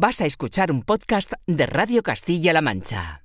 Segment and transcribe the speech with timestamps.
[0.00, 3.22] Vas a escuchar un podcast de Radio Castilla-La Mancha.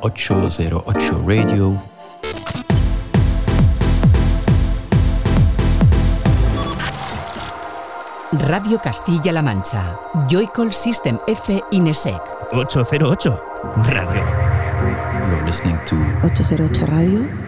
[0.00, 1.82] ...808 Radio...
[8.30, 9.98] Radio Castilla-La Mancha.
[10.30, 12.14] Joycall System F Inesec.
[12.52, 13.40] 808
[13.86, 14.43] Radio.
[15.54, 15.94] Listening to
[16.26, 17.43] 808 Radio.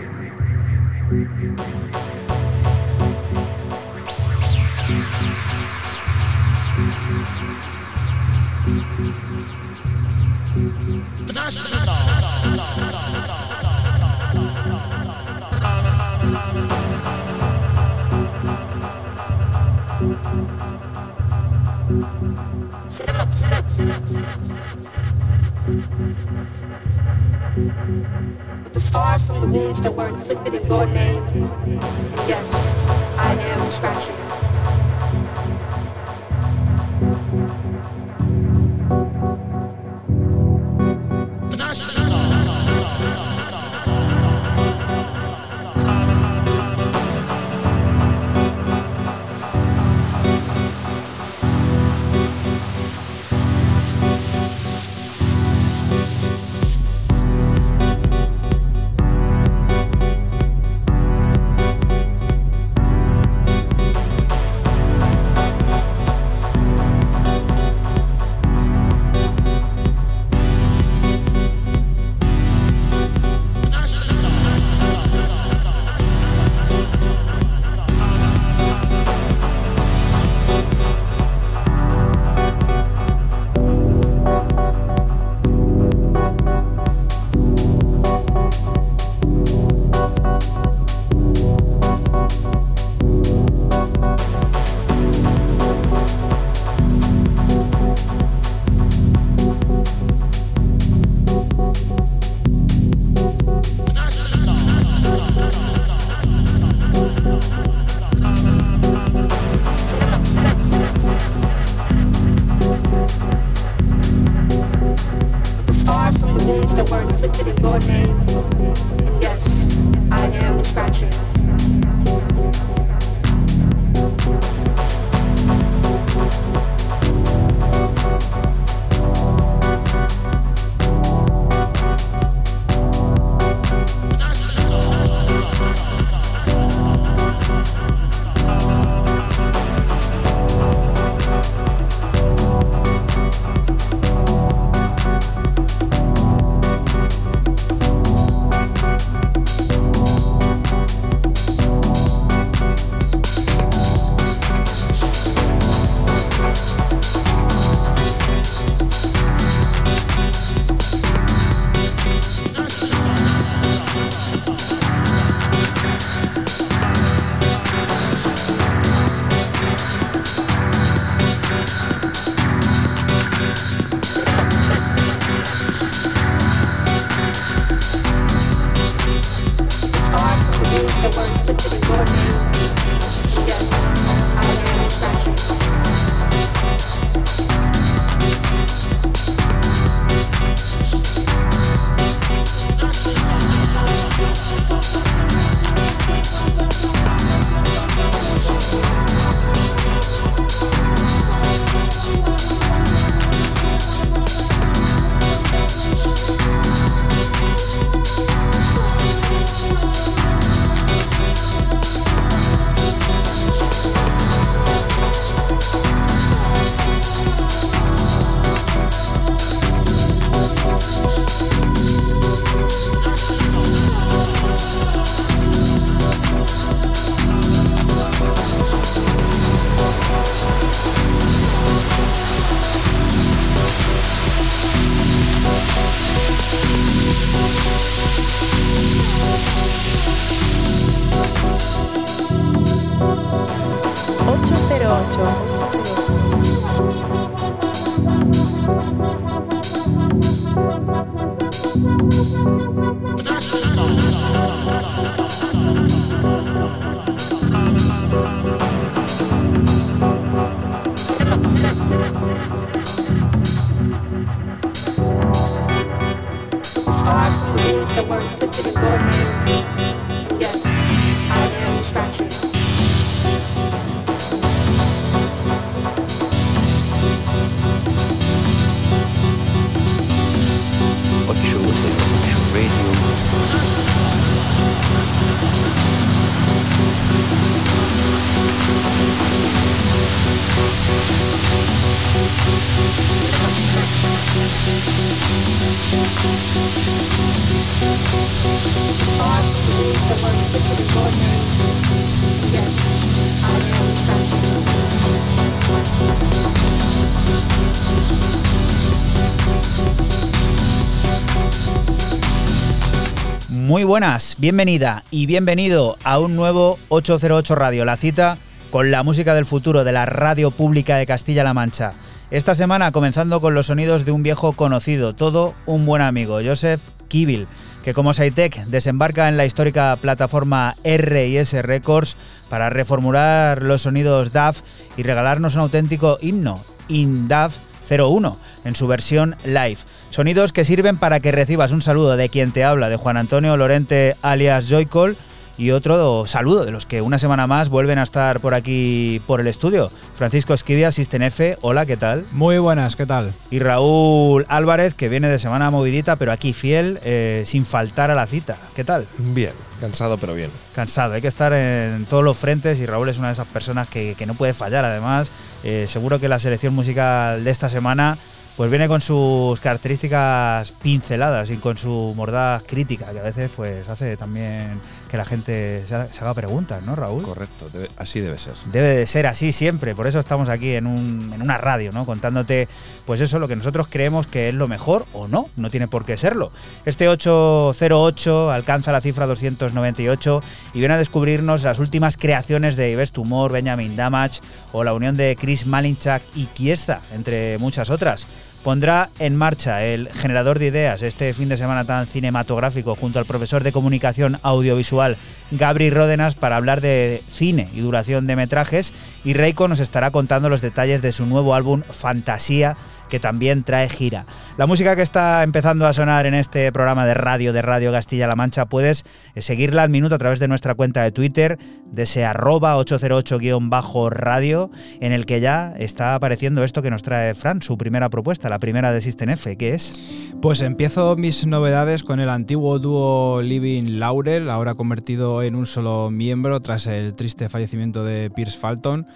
[313.86, 318.36] Buenas, bienvenida y bienvenido a un nuevo 808 Radio, la cita
[318.70, 321.92] con la música del futuro de la radio pública de Castilla-La Mancha.
[322.32, 326.80] Esta semana comenzando con los sonidos de un viejo conocido, todo un buen amigo, Joseph
[327.06, 327.46] Kibil,
[327.84, 332.16] que como Saitec desembarca en la histórica plataforma R&S Records
[332.50, 334.62] para reformular los sonidos DAF
[334.96, 337.56] y regalarnos un auténtico himno, INDAF
[337.88, 339.78] 01, en su versión live.
[340.10, 343.56] Sonidos que sirven para que recibas un saludo de quien te habla, de Juan Antonio
[343.56, 345.16] Lorente alias Joycol,
[345.58, 349.40] y otro saludo de los que una semana más vuelven a estar por aquí por
[349.40, 349.90] el estudio.
[350.14, 352.24] Francisco Esquivia, System F, hola, ¿qué tal?
[352.32, 353.32] Muy buenas, ¿qué tal?
[353.50, 358.14] Y Raúl Álvarez, que viene de semana movidita, pero aquí fiel, eh, sin faltar a
[358.14, 358.56] la cita.
[358.74, 359.06] ¿Qué tal?
[359.18, 360.50] Bien, cansado pero bien.
[360.74, 363.88] Cansado, hay que estar en todos los frentes y Raúl es una de esas personas
[363.88, 364.84] que, que no puede fallar.
[364.84, 365.28] Además,
[365.64, 368.18] eh, seguro que la selección musical de esta semana
[368.56, 373.86] pues viene con sus características pinceladas y con su mordaz crítica, que a veces pues
[373.86, 374.80] hace también
[375.10, 377.22] que la gente se ha- se haga preguntas, ¿no, Raúl?
[377.22, 378.54] Correcto, debe- así debe ser.
[378.72, 382.04] Debe de ser así siempre, por eso estamos aquí en, un- en una radio, ¿no?
[382.04, 382.68] Contándote,
[383.04, 386.04] pues eso, lo que nosotros creemos que es lo mejor o no, no tiene por
[386.04, 386.50] qué serlo.
[386.84, 390.42] Este 808 alcanza la cifra 298
[390.74, 394.40] y viene a descubrirnos las últimas creaciones de Ives Tumor, Benjamin Damage
[394.72, 398.26] o la unión de Chris Malinchak y Kiesta, entre muchas otras.
[398.66, 403.24] Pondrá en marcha el generador de ideas este fin de semana tan cinematográfico junto al
[403.24, 405.18] profesor de comunicación audiovisual
[405.52, 408.92] Gabri Ródenas para hablar de cine y duración de metrajes.
[409.22, 412.76] Y Reiko nos estará contando los detalles de su nuevo álbum Fantasía
[413.08, 414.26] que también trae gira.
[414.58, 418.36] La música que está empezando a sonar en este programa de radio de Radio Castilla-La
[418.36, 419.04] Mancha puedes
[419.34, 424.70] eh, seguirla al minuto a través de nuestra cuenta de Twitter, de ese arroba 808-radio,
[425.00, 428.58] en el que ya está apareciendo esto que nos trae Fran, su primera propuesta, la
[428.58, 430.32] primera de System F, que es...
[430.42, 436.10] Pues empiezo mis novedades con el antiguo dúo Living Laurel, ahora convertido en un solo
[436.10, 439.06] miembro tras el triste fallecimiento de Pierce Falton.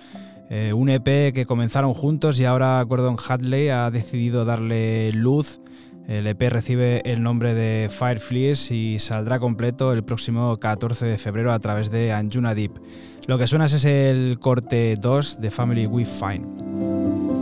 [0.52, 5.60] Eh, un EP que comenzaron juntos y ahora Gordon Hadley ha decidido darle luz.
[6.08, 11.18] El EP recibe el nombre de Fire Fleas y saldrá completo el próximo 14 de
[11.18, 12.72] febrero a través de Anjuna Deep.
[13.28, 17.39] Lo que suena es el corte 2 de Family We Find.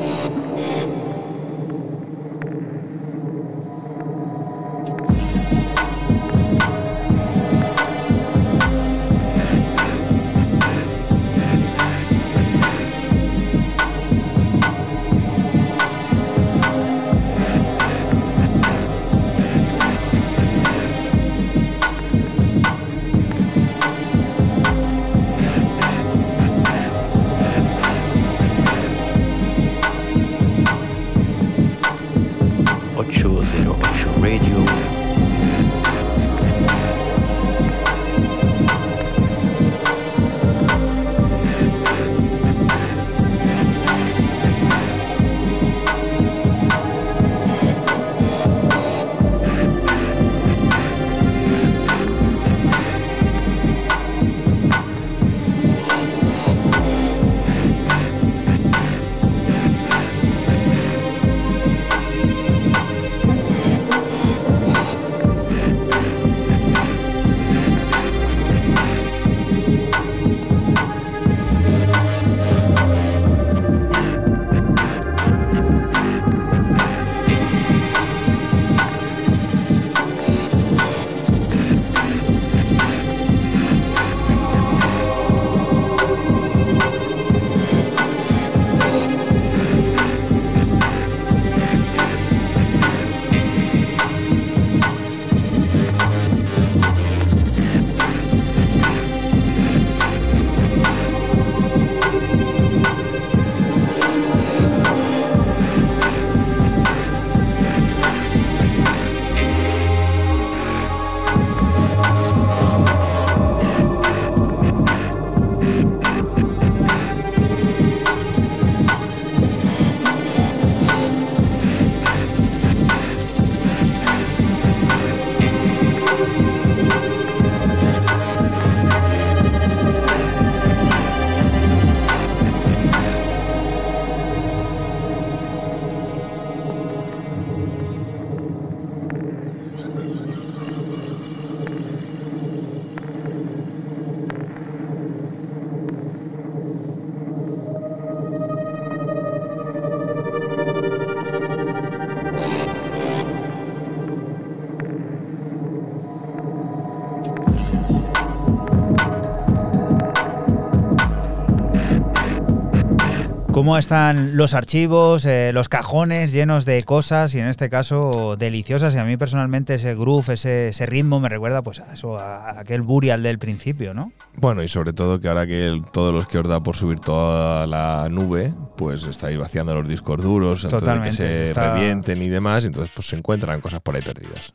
[163.66, 168.94] Cómo están los archivos, eh, los cajones llenos de cosas y en este caso deliciosas.
[168.94, 172.82] Y a mí personalmente ese groove, ese, ritmo me recuerda pues a eso, a aquel
[172.82, 174.12] burial del principio, ¿no?
[174.36, 177.66] Bueno, y sobre todo que ahora que todos los que os da por subir toda
[177.66, 182.22] la nube, pues estáis vaciando los discos duros antes de que Totalmente, se está- revienten
[182.22, 184.52] y demás, y entonces pues se encuentran cosas por ahí perdidas.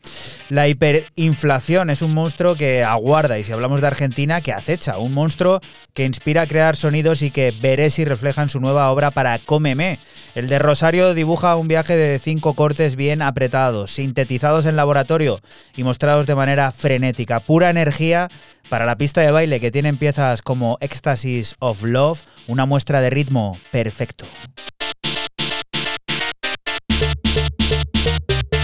[0.50, 4.98] La hiperinflación es un monstruo que aguarda, y si hablamos de Argentina, que acecha.
[4.98, 5.60] Un monstruo
[5.94, 10.00] que inspira a crear sonidos y que Beresi refleja en su nueva obra para Cómeme.
[10.36, 15.40] El de Rosario dibuja un viaje de cinco cortes bien apretados, sintetizados en laboratorio
[15.75, 17.40] y mostrados de manera frenética.
[17.40, 18.30] Pura energía
[18.72, 23.10] para la pista de baile que tienen piezas como Ecstasies of Love, una muestra de
[23.10, 24.24] ritmo perfecto.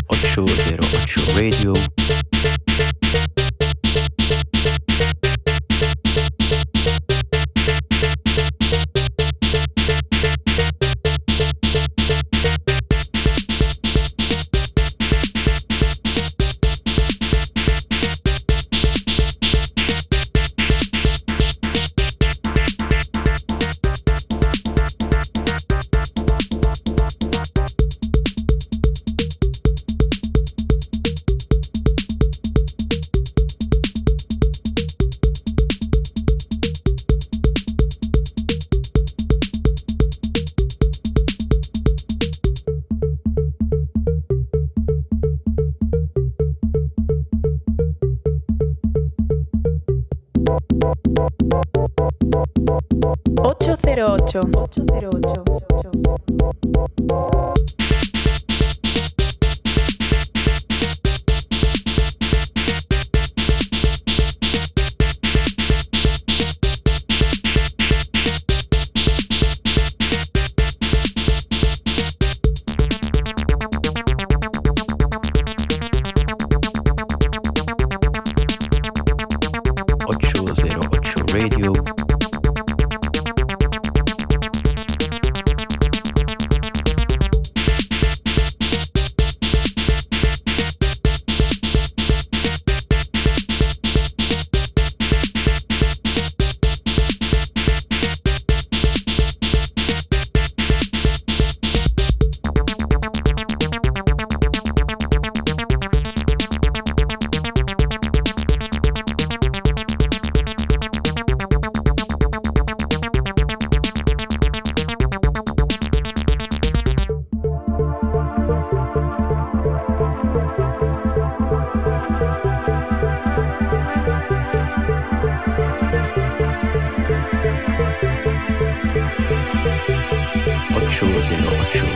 [0.08, 1.74] 808 Radio.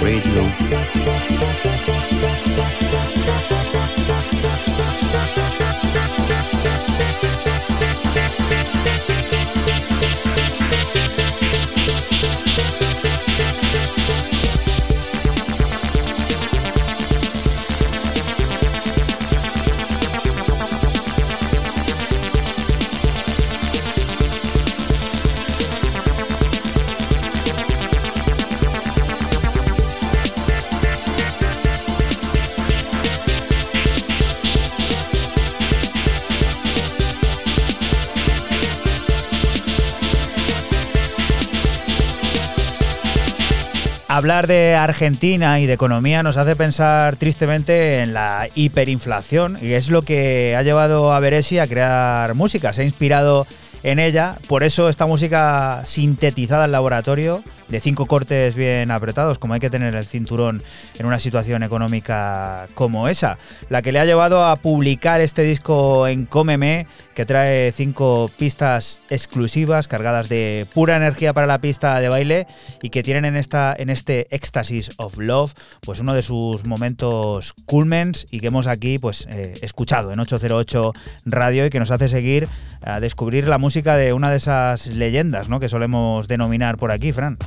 [0.02, 0.71] Radio.
[44.48, 50.02] De Argentina y de economía nos hace pensar tristemente en la hiperinflación y es lo
[50.02, 52.74] que ha llevado a Beresi a crear música.
[52.74, 53.46] Se ha inspirado
[53.84, 59.54] en ella, por eso esta música sintetizada en laboratorio, de cinco cortes bien apretados, como
[59.54, 60.62] hay que tener el cinturón
[61.02, 63.38] en una situación económica como esa,
[63.70, 66.86] la que le ha llevado a publicar este disco en Cómeme,
[67.16, 72.48] que trae cinco pistas exclusivas cargadas de pura energía para la pista de baile
[72.84, 77.54] y que tienen en, esta, en este Ecstasis of Love, pues uno de sus momentos
[77.66, 80.94] culmens y que hemos aquí pues eh, escuchado en 808
[81.26, 82.48] Radio y que nos hace seguir
[82.84, 85.60] a descubrir la música de una de esas leyendas ¿no?
[85.60, 87.38] que solemos denominar por aquí, Fran.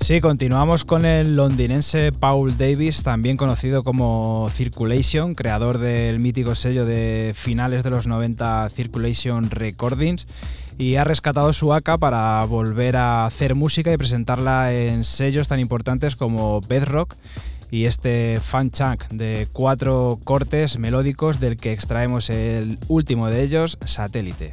[0.00, 6.84] Sí, continuamos con el londinense Paul Davis, también conocido como Circulation, creador del mítico sello
[6.84, 10.26] de finales de los 90 Circulation Recordings,
[10.78, 15.60] y ha rescatado su AK para volver a hacer música y presentarla en sellos tan
[15.60, 17.14] importantes como Bedrock
[17.70, 23.78] y este fan chunk de cuatro cortes melódicos del que extraemos el último de ellos,
[23.84, 24.52] Satélite.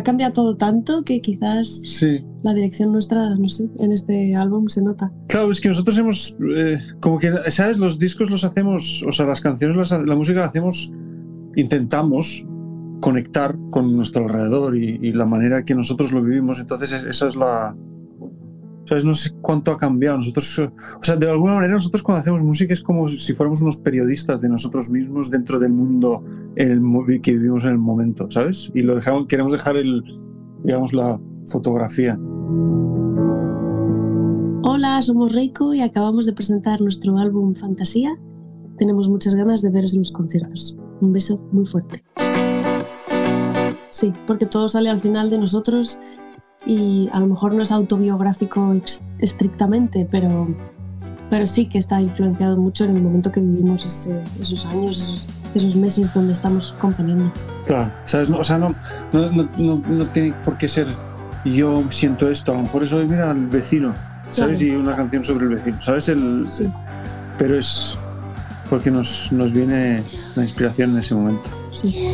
[0.00, 2.24] Ha cambiado todo tanto que quizás Sí.
[2.42, 5.12] la dirección nuestra, no sé, en este álbum se nota.
[5.28, 7.78] Claro, es que nosotros hemos, eh, como que, ¿sabes?
[7.78, 10.90] Los discos los hacemos, o sea, las canciones, las- la música la hacemos,
[11.56, 12.44] intentamos
[13.00, 16.60] conectar con nuestro alrededor y, y la manera que nosotros lo vivimos.
[16.60, 17.74] Entonces, es- esa es la...
[18.86, 19.04] ¿Sabes?
[19.04, 20.18] No sé cuánto ha cambiado.
[20.18, 23.76] Nosotros, o sea, de alguna manera nosotros cuando hacemos música es como si fuéramos unos
[23.76, 26.24] periodistas de nosotros mismos dentro del mundo
[26.60, 28.70] el que vivimos en el momento, ¿sabes?
[28.74, 28.94] Y lo
[29.26, 30.02] queremos dejar el,
[30.64, 32.18] digamos, la fotografía.
[34.62, 38.16] Hola, somos Reiko y acabamos de presentar nuestro álbum Fantasía.
[38.78, 40.76] Tenemos muchas ganas de veros en los conciertos.
[41.00, 42.04] Un beso muy fuerte.
[43.90, 45.98] Sí, porque todo sale al final de nosotros
[46.66, 48.72] y a lo mejor no es autobiográfico
[49.18, 50.46] estrictamente, pero,
[51.30, 55.28] pero sí que está influenciado mucho en el momento que vivimos ese- esos años, esos,
[55.54, 57.32] esos meses donde estamos componiendo.
[57.66, 58.28] Claro, ¿sabes?
[58.28, 58.74] No, o sea, no,
[59.12, 59.30] no,
[59.88, 60.88] no, tiene por qué ser
[61.44, 63.94] yo siento esto, a lo mejor eso es, mira, al vecino,
[64.30, 64.58] ¿sabes?
[64.58, 64.74] Claro.
[64.74, 66.08] Y una canción sobre el vecino, ¿sabes?
[66.08, 66.68] El, Sí.
[67.38, 67.96] Pero es
[68.68, 70.02] porque nos, nos viene
[70.36, 71.48] la inspiración en ese momento.
[71.72, 72.12] Sí.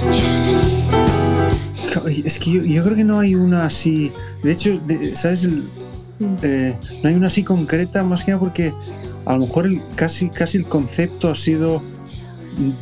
[2.24, 5.42] Es que yo, yo creo que no hay una así, de hecho, de- ¿sabes?
[5.44, 5.64] El.
[6.20, 8.72] Eh, no hay una así concreta, más que nada porque
[9.24, 11.82] a lo mejor el, casi, casi el concepto ha sido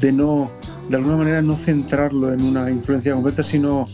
[0.01, 0.51] de no,
[0.89, 3.87] de alguna manera no centrarlo en una influencia concreta, sino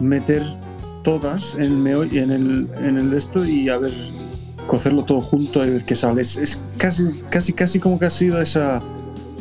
[0.00, 0.42] meter
[1.02, 3.92] todas en, en, el, en el esto y a ver,
[4.66, 6.22] cocerlo todo junto y ver qué sale.
[6.22, 8.82] Es, es casi, casi, casi como que ha sido esa,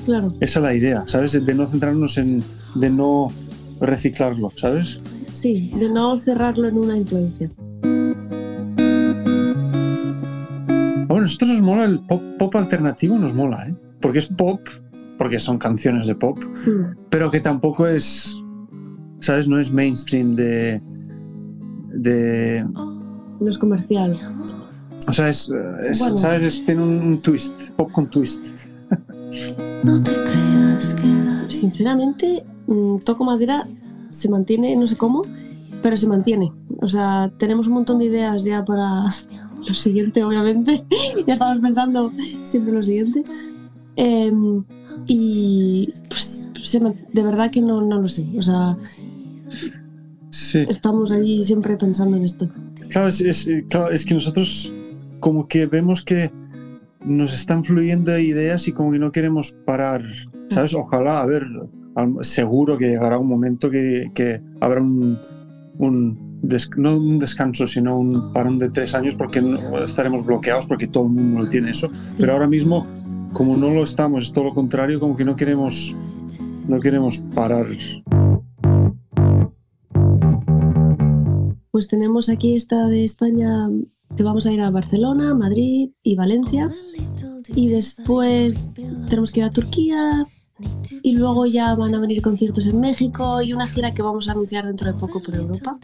[0.06, 1.32] Claro, esa la idea, ¿sabes?
[1.32, 2.44] De no centrarnos en,
[2.76, 3.32] de no
[3.80, 5.00] reciclarlo, ¿sabes?
[5.44, 7.50] sí, de no cerrarlo en una influencia.
[11.24, 13.76] Nosotros nos mola el pop, pop alternativo, nos mola, ¿eh?
[14.02, 14.62] Porque es pop,
[15.18, 16.96] porque son canciones de pop, Mm.
[17.10, 18.40] pero que tampoco es,
[19.20, 19.48] ¿sabes?
[19.48, 20.82] No es mainstream de...
[21.94, 22.66] de
[23.40, 24.18] No es comercial.
[25.08, 25.50] o sea, es,
[25.90, 26.18] es, Bueno.
[26.18, 26.44] ¿sabes?
[26.44, 28.42] Es- tiene un, un twist, pop con twist.
[31.50, 33.66] Sinceramente, mm, toco madera,
[34.10, 35.22] se mantiene, no sé cómo,
[35.82, 36.52] pero se mantiene.
[36.82, 39.06] O sea, tenemos un montón de ideas ya para
[39.68, 40.84] lo siguiente, obviamente.
[41.28, 42.12] ya estamos pensando
[42.44, 43.24] siempre lo siguiente.
[43.96, 44.64] Em,
[45.08, 46.48] y pues,
[47.14, 48.26] de verdad que no, no lo sé.
[48.38, 48.78] O sea,
[50.30, 50.64] Sí.
[50.68, 52.48] estamos ahí siempre pensando en esto.
[52.90, 54.72] Claro es, es- claro, es que nosotros
[55.20, 56.32] como que vemos que
[57.06, 60.02] nos están fluyendo ideas y como que no queremos parar,
[60.50, 60.74] ¿sabes?
[60.74, 61.46] Ojalá, a ver,
[62.22, 65.20] seguro que llegará un momento que, que habrá un,
[65.78, 70.68] un des- no un descanso, sino un parón de tres años porque no- estaremos bloqueados
[70.68, 71.90] porque todo el mundo lo tiene eso.
[72.18, 72.86] Pero ahora mismo,
[73.34, 75.96] como no lo estamos, es todo lo contrario, como que no queremos,
[76.68, 77.66] no queremos parar.
[81.72, 83.68] Pues tenemos aquí esta de España
[84.16, 86.70] que vamos a ir a Barcelona, Madrid y Valencia.
[87.56, 88.70] Y después
[89.10, 90.26] tenemos que ir a Turquía.
[91.02, 94.32] Y luego ya van a venir conciertos en México y una gira que vamos a
[94.32, 95.78] anunciar dentro de poco por Europa.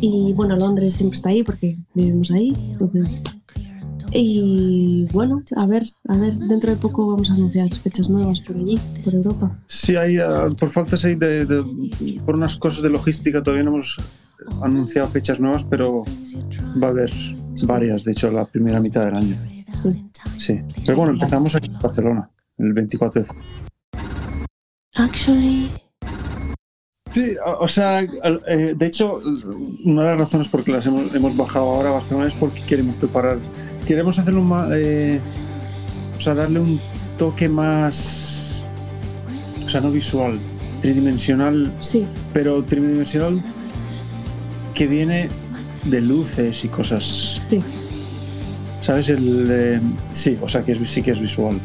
[0.00, 2.54] Y bueno, Londres siempre está ahí porque vivimos ahí.
[2.80, 3.24] Entonces.
[4.16, 8.56] Y bueno, a ver, a ver, dentro de poco vamos a anunciar fechas nuevas por
[8.56, 9.58] allí, por Europa.
[9.66, 13.72] Sí, hay, ah, por faltas ahí de, de- por unas cosas de logística todavía no
[13.72, 13.96] hemos
[14.62, 16.04] anunciado fechas nuevas, pero
[16.80, 17.10] va a haber
[17.66, 19.36] varias, de hecho, la primera mitad del año.
[19.74, 20.06] Sí.
[20.38, 20.60] Sí.
[20.86, 23.28] Pero bueno, empezamos aquí en Barcelona, el 24 de
[27.12, 29.20] Sí, o sea, eh, de hecho,
[29.84, 32.96] una de las razones por las hemos, hemos bajado ahora a Barcelona es porque queremos
[32.96, 33.38] preparar,
[33.86, 35.20] queremos hacerlo más, eh,
[36.16, 36.80] o sea, darle un
[37.16, 38.64] toque más,
[39.64, 40.36] o sea, no visual,
[40.80, 43.40] tridimensional, Sí, pero tridimensional
[44.74, 45.28] que viene
[45.84, 47.40] de luces y cosas.
[47.48, 47.62] Sí.
[48.82, 49.08] ¿Sabes?
[49.08, 49.80] El, eh,
[50.12, 51.60] sí, o sea, que es, sí que es visual.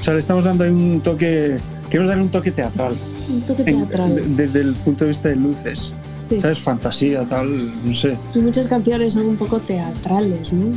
[0.00, 1.56] O sea, le estamos dando ahí un toque,
[1.90, 2.96] queremos darle un toque teatral.
[3.28, 4.14] un toque En- teatral.
[4.14, 5.92] de- desde el punto de vista de luces.
[6.30, 6.40] Sí.
[6.40, 6.58] ¿Sabes?
[6.60, 8.16] Fantasía, tal, no sé.
[8.34, 10.70] Y muchas canciones son un poco teatrales, ¿no?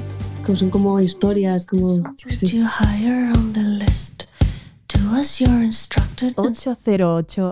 [0.45, 1.97] Como son como historias, como.
[1.97, 2.47] yo qué sé.
[6.35, 7.49] 808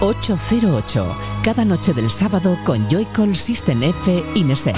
[0.00, 1.06] 808,
[1.44, 4.76] cada noche del sábado con Joycall System F Inesec.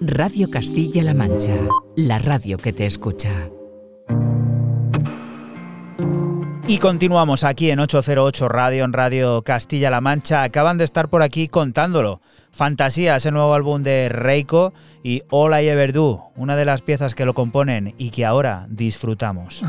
[0.00, 1.54] Radio Castilla-La Mancha,
[1.96, 3.30] la radio que te escucha.
[6.68, 10.42] Y continuamos aquí en 808 Radio, en Radio Castilla-La Mancha.
[10.42, 12.20] Acaban de estar por aquí contándolo.
[12.50, 14.74] Fantasía es el nuevo álbum de Reiko
[15.04, 18.66] y All I Ever Do, una de las piezas que lo componen y que ahora
[18.68, 19.62] disfrutamos.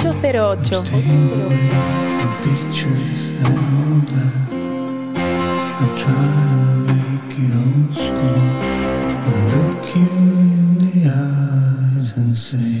[0.00, 0.64] 808.
[0.86, 1.68] Staying away
[2.14, 4.46] from pictures and all that.
[5.80, 8.44] I'm trying to make it old school.
[9.26, 12.74] And look you in the eyes and say,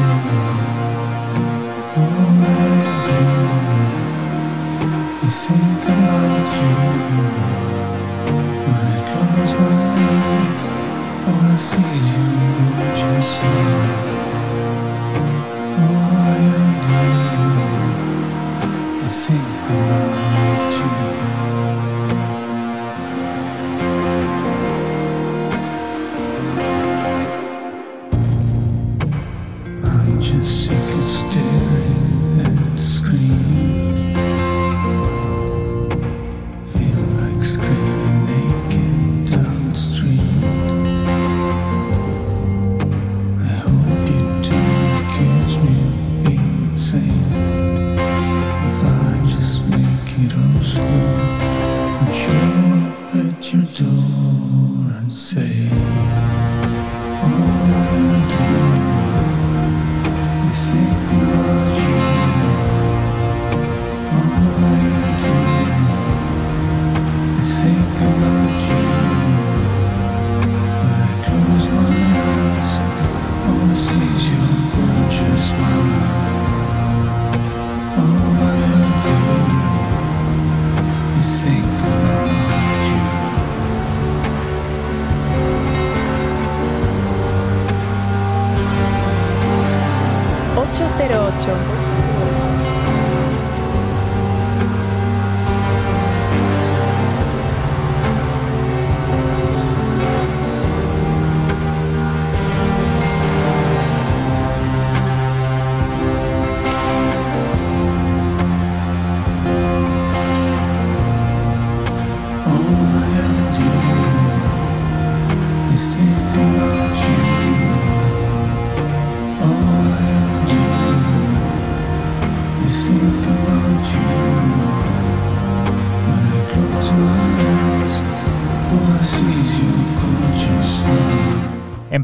[19.12, 20.21] Think about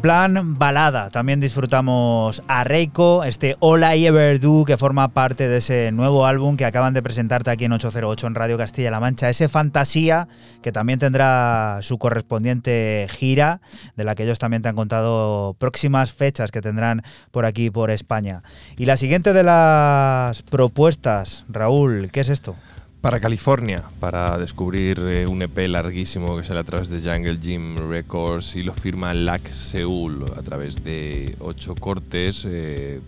[0.08, 5.58] plan balada, también disfrutamos a Reiko, este All I Ever Do, que forma parte de
[5.58, 9.28] ese nuevo álbum que acaban de presentarte aquí en 808 en Radio Castilla-La Mancha.
[9.28, 10.26] Ese Fantasía,
[10.62, 13.60] que también tendrá su correspondiente gira,
[13.96, 17.90] de la que ellos también te han contado próximas fechas que tendrán por aquí, por
[17.90, 18.42] España.
[18.78, 22.56] Y la siguiente de las propuestas, Raúl, ¿qué es esto?
[23.00, 27.88] Para California, para descubrir eh, un EP larguísimo que sale a través de Jungle Gym
[27.88, 32.44] Records y lo firma LAC Seoul a través de ocho cortes.
[32.44, 33.00] eh,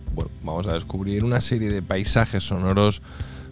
[0.43, 3.01] vamos a descubrir una serie de paisajes sonoros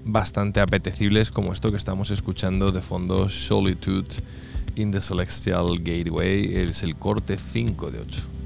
[0.05, 4.23] bastante apetecibles como esto que estamos escuchando de fondo Solitude
[4.75, 6.55] in the Celestial Gateway.
[6.55, 8.38] Es el corte 5 de 8.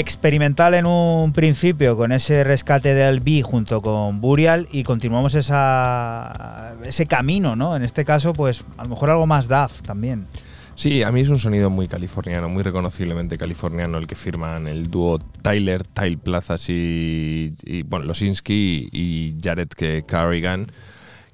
[0.00, 6.74] Experimental en un principio con ese rescate del B junto con Burial y continuamos esa,
[6.82, 7.76] ese camino, ¿no?
[7.76, 10.26] En este caso, pues a lo mejor algo más DAF también.
[10.74, 14.90] Sí, a mí es un sonido muy californiano, muy reconociblemente californiano el que firman el
[14.90, 19.68] dúo Tyler, Tyle Plazas y, y, bueno, Losinski y Jared
[20.06, 20.72] Carrigan,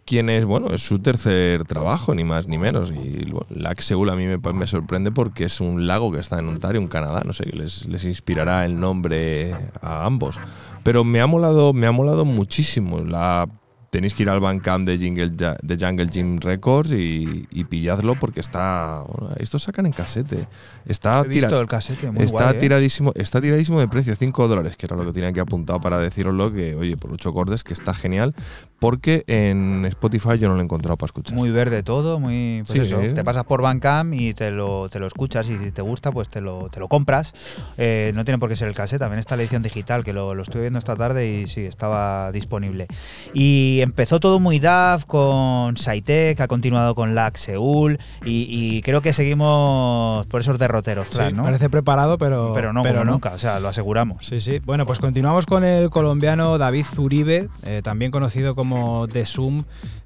[0.07, 2.91] quien es, bueno, es su tercer trabajo, ni más ni menos.
[2.93, 6.39] Y bueno, Lac Seul a mí me, me sorprende porque es un lago que está
[6.39, 10.39] en Ontario, en Canadá, no sé, les, les inspirará el nombre a ambos.
[10.85, 13.49] Pero me ha molado, me ha molado muchísimo la
[13.89, 18.41] tenéis que ir al Bandcamp de, Jingle, de Jungle Gym Records y, y pilladlo porque
[18.41, 19.05] está.
[19.09, 20.47] bueno, esto sacan en casete.
[20.85, 22.61] Está, tira- el casete, muy está guay, ¿eh?
[22.61, 25.99] tiradísimo, está tiradísimo de precio, 5 dólares, que era lo que tenía que apuntar para
[25.99, 28.35] deciroslo, que oye, por 8 cordes, que está genial,
[28.79, 31.35] porque en Spotify yo no lo he encontrado para escuchar.
[31.35, 32.63] Muy verde todo, muy.
[32.67, 33.15] Pues Sí, eso, sí.
[33.15, 36.29] te pasas por Bandcamp y te lo, te lo escuchas y si te gusta, pues
[36.29, 37.33] te lo, te lo compras.
[37.79, 40.35] Eh, no tiene por qué ser el cassette, también está la edición digital, que lo,
[40.35, 42.87] lo estuve viendo esta tarde y sí, estaba disponible.
[43.33, 49.01] Y empezó todo muy DAF con Saitek, ha continuado con LAC Seúl y, y creo
[49.01, 51.43] que seguimos por esos derroteros, Fran, Sí, ¿no?
[51.45, 54.27] Parece preparado, pero, pero no, como nunca, o sea, lo aseguramos.
[54.27, 54.61] Sí, sí.
[54.65, 58.66] Bueno, pues continuamos con el colombiano David Zuribe, eh, también conocido como
[59.09, 59.63] The Zoom,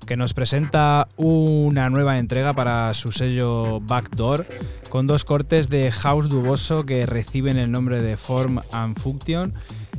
[0.07, 4.47] que nos presenta una nueva entrega para su sello Backdoor,
[4.91, 9.55] con dos cortes de house duboso que reciben el nombre de Form and Function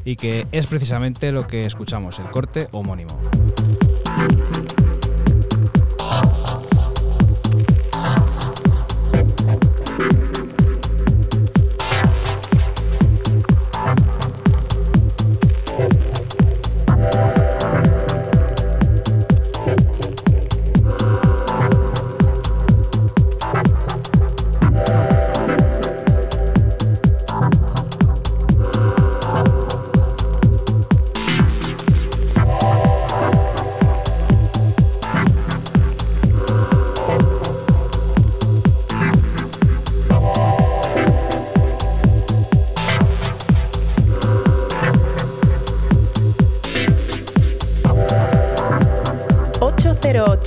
[0.06, 3.18] y que es precisamente lo que escuchamos, el corte homónimo.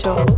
[0.05, 0.34] Cero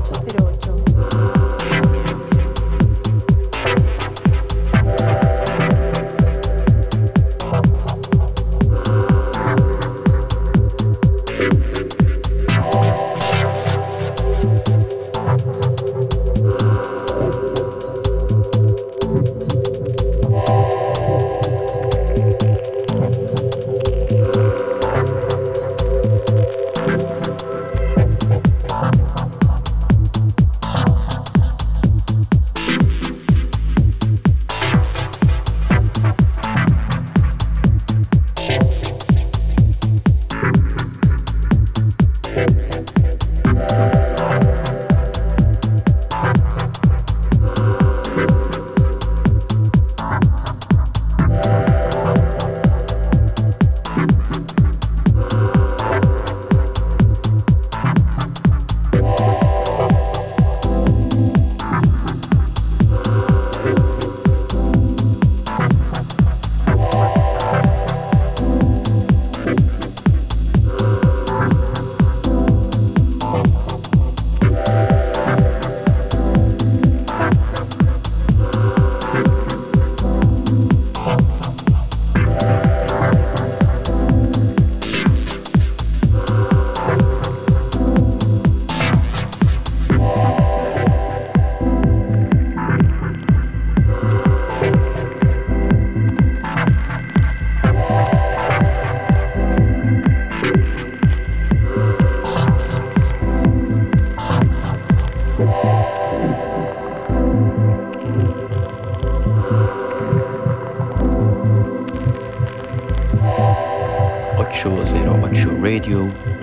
[114.57, 114.73] ocho.
[114.73, 116.36] Ocho zero ocho Radio.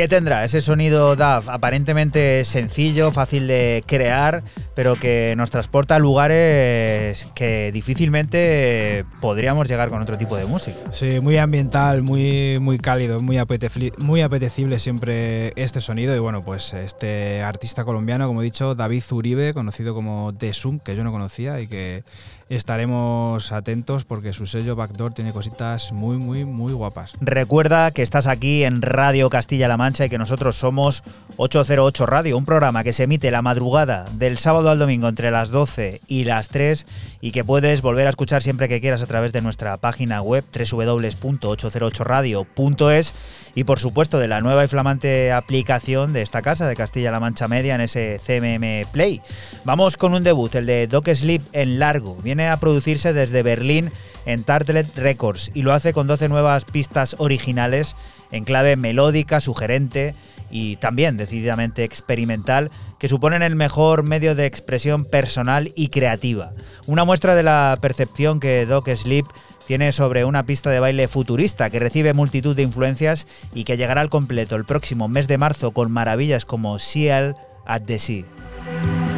[0.00, 4.42] ¿Qué tendrá ese sonido DAF aparentemente sencillo, fácil de crear,
[4.74, 10.78] pero que nos transporta a lugares que difícilmente podríamos llegar con otro tipo de música?
[10.90, 16.16] Sí, muy ambiental, muy, muy cálido, muy, apetefli- muy apetecible siempre este sonido.
[16.16, 20.78] Y bueno, pues este artista colombiano, como he dicho, David Zuribe, conocido como The Zoom,
[20.78, 22.04] que yo no conocía y que
[22.50, 27.12] estaremos atentos porque su sello Backdoor tiene cositas muy, muy, muy guapas.
[27.20, 31.04] Recuerda que estás aquí en Radio Castilla-La Mancha y que nosotros somos
[31.36, 35.50] 808 Radio, un programa que se emite la madrugada del sábado al domingo entre las
[35.50, 36.86] 12 y las 3
[37.20, 40.44] y que puedes volver a escuchar siempre que quieras a través de nuestra página web
[40.52, 43.14] www.808radio.es
[43.54, 47.48] y por supuesto de la nueva y flamante aplicación de esta casa de Castilla-La Mancha
[47.48, 49.22] Media en ese CMM Play.
[49.64, 52.16] Vamos con un debut, el de Doc Sleep en largo.
[52.16, 53.90] Viene a producirse desde Berlín
[54.26, 57.96] en Tartlet Records y lo hace con 12 nuevas pistas originales
[58.30, 60.14] en clave melódica, sugerente
[60.50, 66.52] y también decididamente experimental, que suponen el mejor medio de expresión personal y creativa.
[66.86, 69.26] Una muestra de la percepción que Doc Sleep
[69.66, 74.00] tiene sobre una pista de baile futurista que recibe multitud de influencias y que llegará
[74.00, 77.36] al completo el próximo mes de marzo con maravillas como Seal
[77.66, 79.09] at the Sea.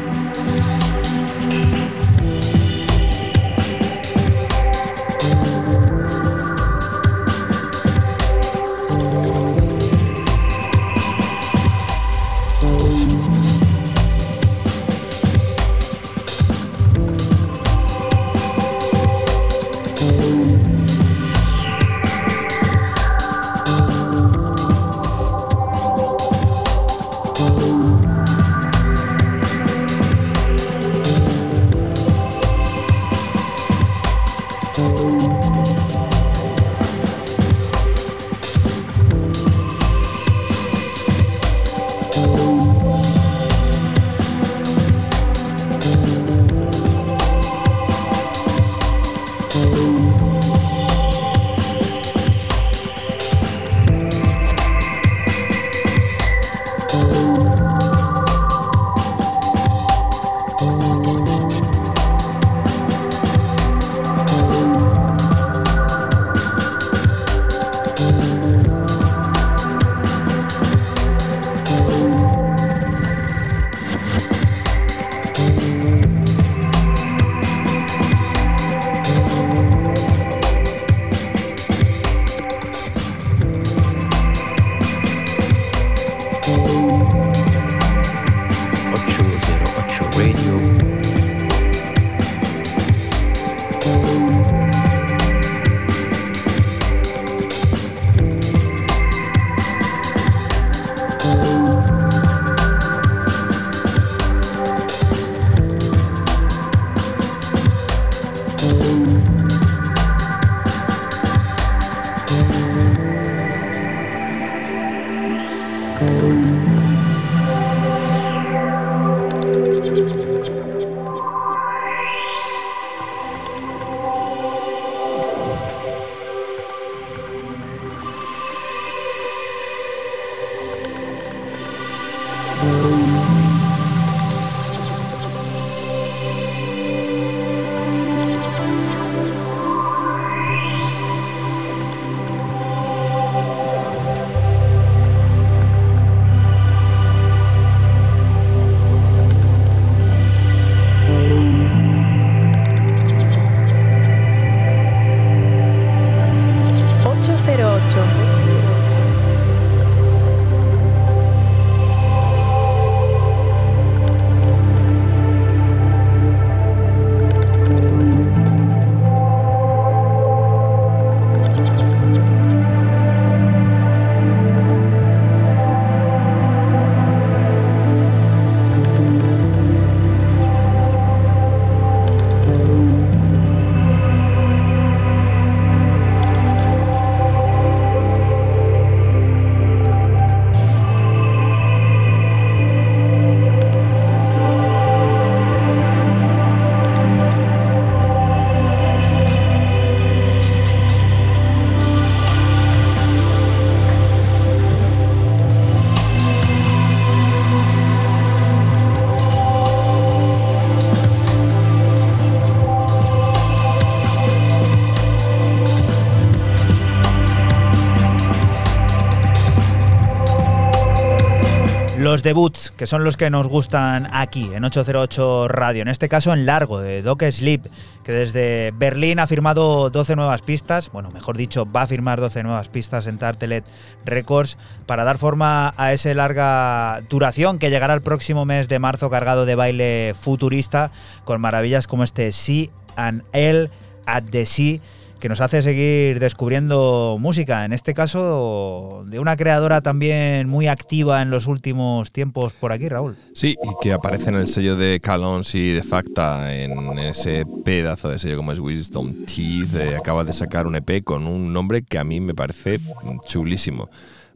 [222.22, 226.46] Debuts, que son los que nos gustan aquí, en 808 Radio, en este caso en
[226.46, 227.66] largo, de Doc Sleep,
[228.04, 232.42] que desde Berlín ha firmado 12 nuevas pistas, bueno, mejor dicho, va a firmar 12
[232.42, 233.64] nuevas pistas en Tartelet
[234.04, 239.10] Records para dar forma a esa larga duración que llegará el próximo mes de marzo
[239.10, 240.90] cargado de baile futurista,
[241.24, 243.70] con maravillas como este Sea and L
[244.06, 244.80] at the Sea
[245.22, 251.22] que nos hace seguir descubriendo música, en este caso de una creadora también muy activa
[251.22, 253.14] en los últimos tiempos por aquí, Raúl.
[253.32, 258.08] Sí, y que aparece en el sello de Calons y de Facta, en ese pedazo
[258.08, 259.72] de sello como es Wisdom Teeth.
[259.76, 262.80] eh, acaba de sacar un EP con un nombre que a mí me parece
[263.24, 263.88] chulísimo.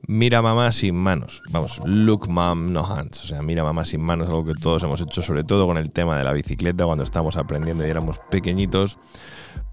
[0.07, 1.43] Mira mamá sin manos.
[1.51, 3.25] Vamos, look mom no hands.
[3.25, 5.91] O sea, mira mamá sin manos, algo que todos hemos hecho, sobre todo con el
[5.91, 8.99] tema de la bicicleta cuando estábamos aprendiendo y éramos pequeñitos.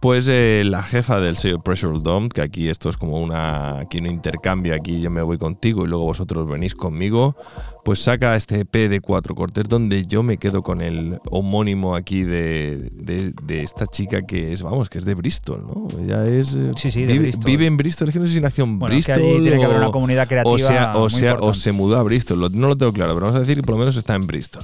[0.02, 4.00] Pues eh, la jefa del sello Pressure Dome, que aquí esto es como una, aquí
[4.00, 7.38] un intercambio, aquí yo me voy contigo y luego vosotros venís conmigo,
[7.86, 12.24] pues saca este EP de cuatro cortes donde yo me quedo con el homónimo aquí
[12.24, 15.88] de, de- de esta chica que es, vamos, que es de Bristol, ¿no?
[16.04, 16.54] Ella es...
[16.54, 17.46] eh, Sí, sí, de vive, Bristol.
[17.46, 19.42] vive en Bristol, es que no sé si nació en Bueno, es que Bristol allí
[19.44, 21.98] tiene que haber o- una comunidad creativa o sea, o, muy sea, o se mudó
[21.98, 24.16] a Bristol, no lo tengo claro, pero vamos a decir que por lo menos está
[24.16, 24.64] en Bristol.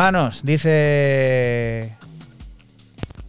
[0.00, 1.94] manos, dice.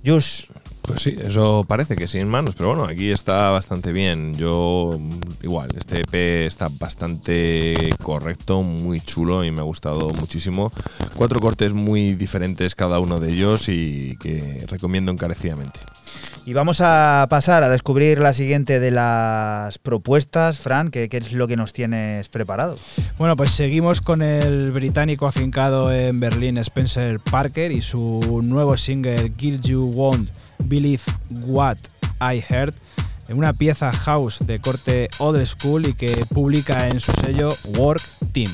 [0.05, 0.47] Jus.
[0.83, 4.35] Pues sí, eso parece que sí en manos, pero bueno, aquí está bastante bien.
[4.35, 4.97] Yo,
[5.41, 10.71] igual, este EP está bastante correcto, muy chulo y me ha gustado muchísimo.
[11.17, 15.81] Cuatro cortes muy diferentes cada uno de ellos y que recomiendo encarecidamente.
[16.45, 21.47] Y vamos a pasar a descubrir la siguiente de las propuestas, Fran, que, es lo
[21.47, 22.77] que nos tienes preparado.
[23.21, 29.31] Bueno, pues seguimos con el británico afincado en Berlín, Spencer Parker, y su nuevo single
[29.33, 31.77] Kill You Won't Believe What
[32.19, 32.73] I Heard,
[33.27, 38.01] en una pieza house de corte old school y que publica en su sello Work
[38.31, 38.49] Team.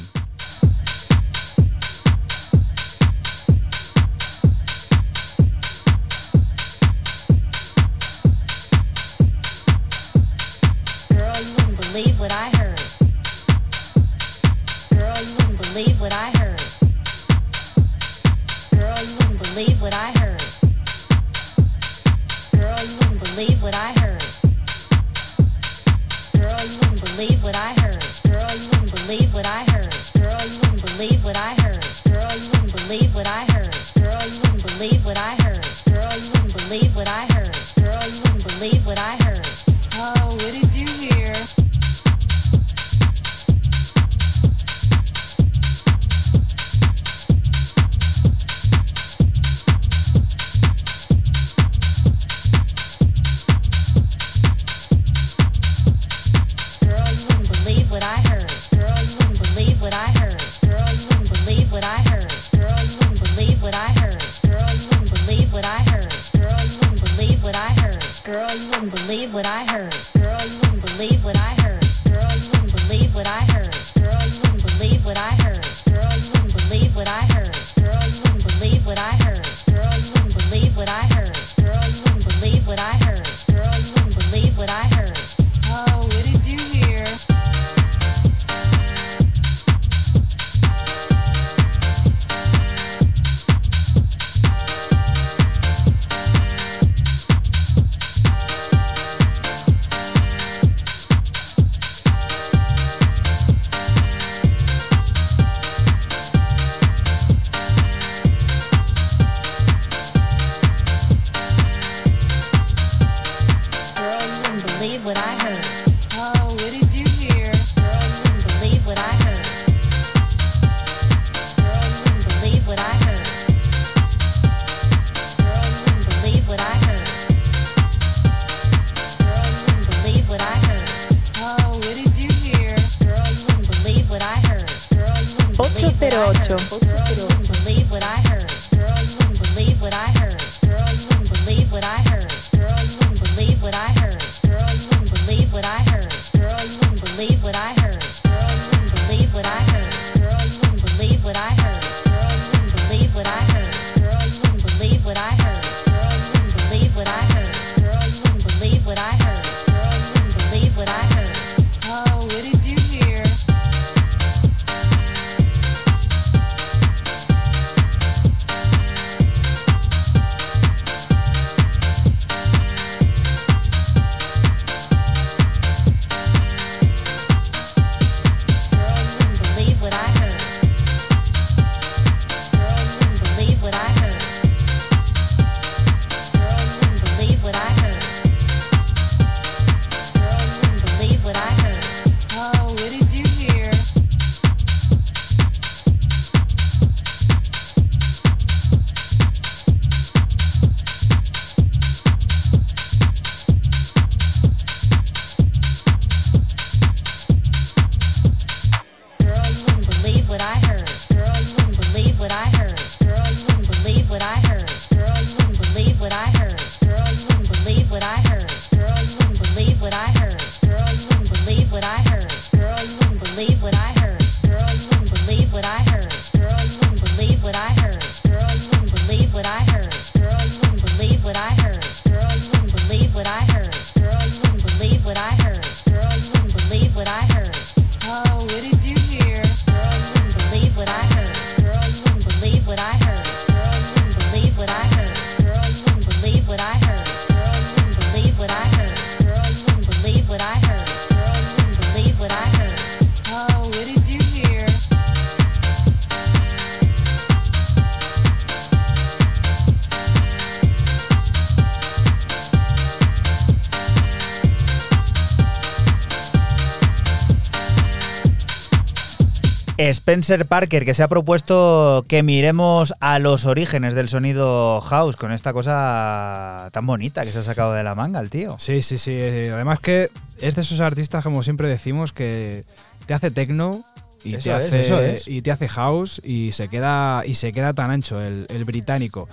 [269.90, 275.32] Spencer Parker, que se ha propuesto que miremos a los orígenes del sonido house con
[275.32, 278.56] esta cosa tan bonita que se ha sacado de la manga el tío.
[278.60, 279.12] Sí, sí, sí.
[279.14, 280.10] eh, Además que
[280.40, 282.66] es de esos artistas, como siempre decimos, que
[283.06, 283.84] te hace techno
[284.24, 285.28] y, Eso te, es, hace, eso es.
[285.28, 289.30] y te hace house y se queda, y se queda tan ancho el, el británico.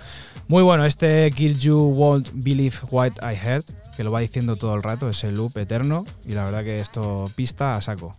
[0.47, 3.63] Muy bueno, este Kill You Won't Believe What I Heard,
[3.95, 6.79] que lo va diciendo todo el rato, es el loop eterno y la verdad que
[6.79, 8.15] esto pista a saco.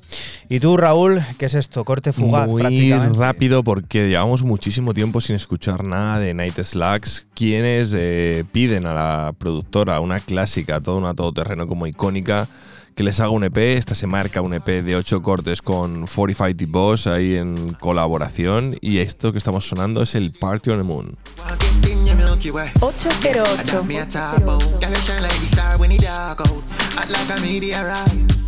[0.48, 1.84] Y tú, Raúl, ¿qué es esto?
[1.84, 7.92] Corte fugaz Muy rápido porque llevamos muchísimo tiempo sin escuchar nada de Night Slacks, quienes
[7.96, 12.48] eh, piden a la productora una clásica, toda una todoterreno como icónica,
[12.94, 13.56] que les haga un EP.
[13.56, 18.76] Esta se marca un EP de 8 cortes con 45 The Boss ahí en colaboración.
[18.80, 21.12] Y esto que estamos sonando es el Party on the Moon.
[22.36, 23.86] 808.
[23.86, 24.60] Me a top out.
[24.80, 26.70] Girl, you shine like the star when it dark out.
[26.94, 28.45] Hot like a meteorite.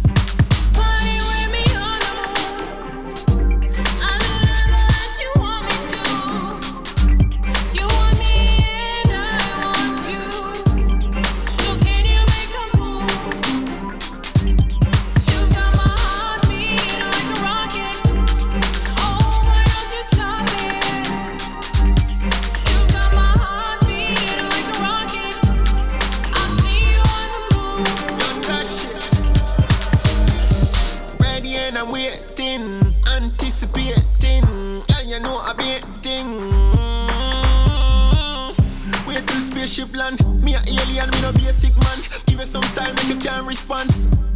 [39.79, 40.45] Spaceship land.
[40.45, 41.99] Me a alien, me no basic man.
[42.27, 44.28] Give you some style, make you can't respond.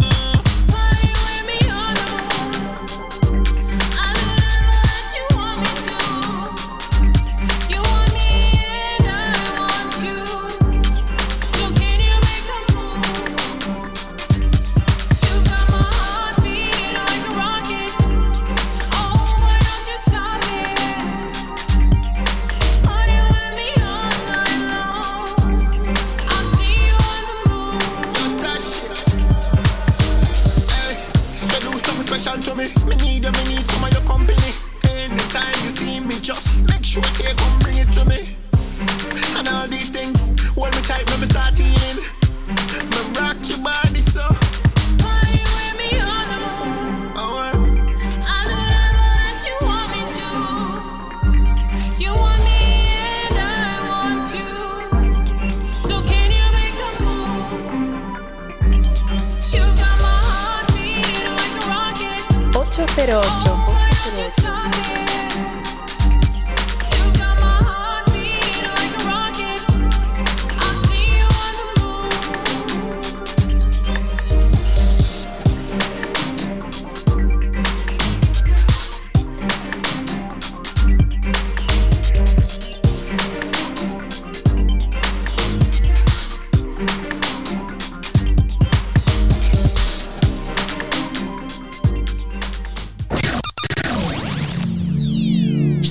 [62.94, 63.61] 08.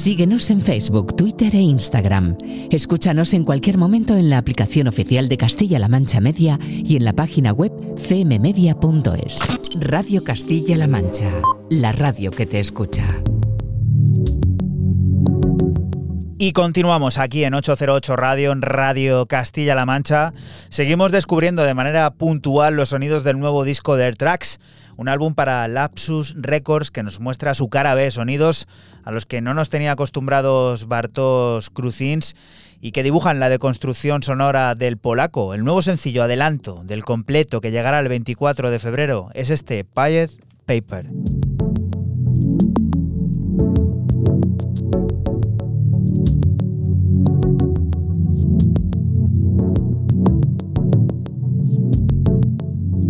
[0.02, 2.36] Síguenos en Facebook, Twitter e Instagram.
[2.72, 7.14] Escúchanos en cualquier momento en la aplicación oficial de Castilla-La Mancha Media y en la
[7.14, 9.48] página web cmmedia.es.
[9.76, 11.30] Radio Castilla-La Mancha,
[11.70, 13.22] la radio que te escucha.
[16.44, 20.34] Y continuamos aquí en 808 Radio, en Radio Castilla-La Mancha.
[20.70, 24.16] Seguimos descubriendo de manera puntual los sonidos del nuevo disco de Air
[24.98, 28.68] un álbum para Lapsus Records que nos muestra su cara B, sonidos
[29.04, 32.36] a los que no nos tenía acostumbrados Bartosz Kruzins
[32.82, 35.54] y que dibujan la deconstrucción sonora del polaco.
[35.54, 40.32] El nuevo sencillo adelanto del completo que llegará el 24 de febrero es este Pied
[40.66, 41.06] Paper.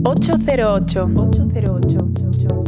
[0.03, 1.05] 808.
[1.05, 2.60] 808.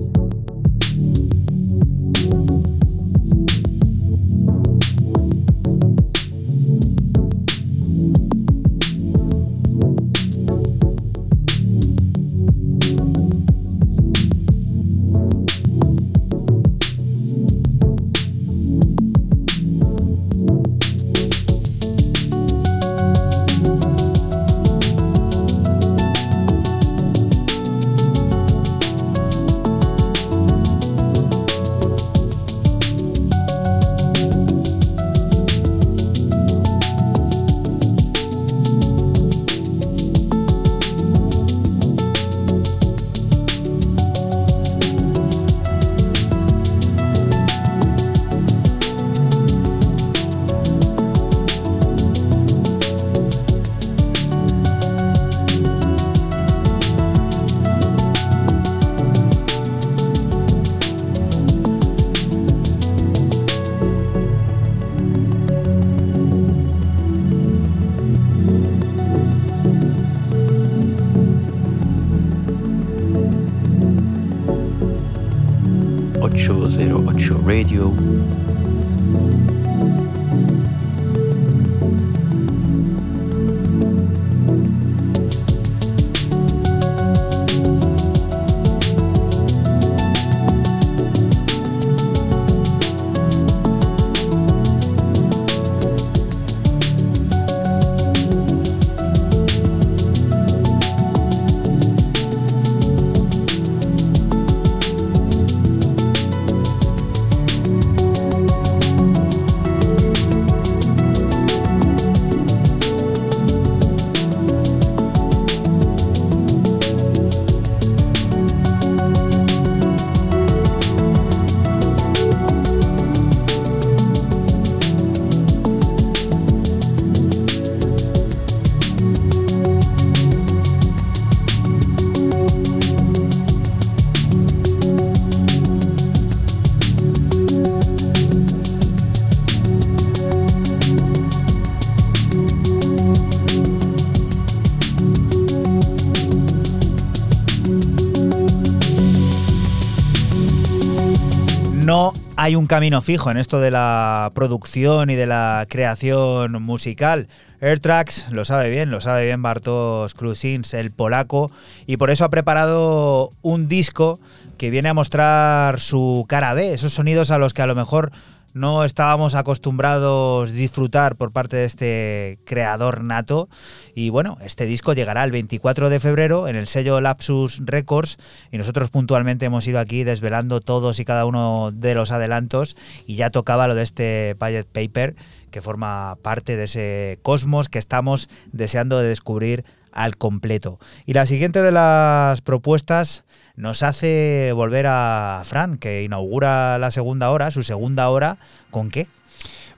[152.44, 157.30] Hay un camino fijo en esto de la producción y de la creación musical.
[157.62, 161.50] Airtracks lo sabe bien, lo sabe bien Bartosz Krusins, el polaco,
[161.88, 164.20] y por eso ha preparado un disco
[164.58, 168.12] que viene a mostrar su cara B, esos sonidos a los que a lo mejor
[168.54, 173.49] no estábamos acostumbrados a disfrutar por parte de este creador nato.
[173.95, 178.18] Y bueno, este disco llegará el 24 de febrero en el sello Lapsus Records
[178.51, 182.76] y nosotros puntualmente hemos ido aquí desvelando todos y cada uno de los adelantos
[183.08, 185.16] y ya tocaba lo de este Pilot Paper
[185.51, 190.80] que forma parte de ese cosmos que estamos deseando de descubrir al completo.
[191.06, 193.24] Y la siguiente de las propuestas
[193.56, 198.38] nos hace volver a Fran, que inaugura la segunda hora, su segunda hora,
[198.72, 199.08] ¿con qué?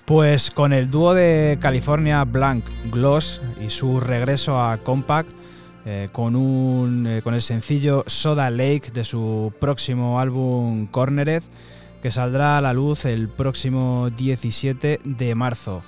[0.05, 5.31] Pues con el dúo de California Blank Gloss y su regreso a Compact,
[5.85, 11.43] eh, con, un, eh, con el sencillo Soda Lake de su próximo álbum Cornered,
[12.01, 15.83] que saldrá a la luz el próximo 17 de marzo.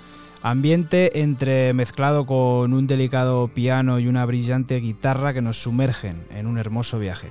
[0.49, 6.47] Ambiente entre mezclado con un delicado piano y una brillante guitarra que nos sumergen en
[6.47, 7.27] un hermoso viaje.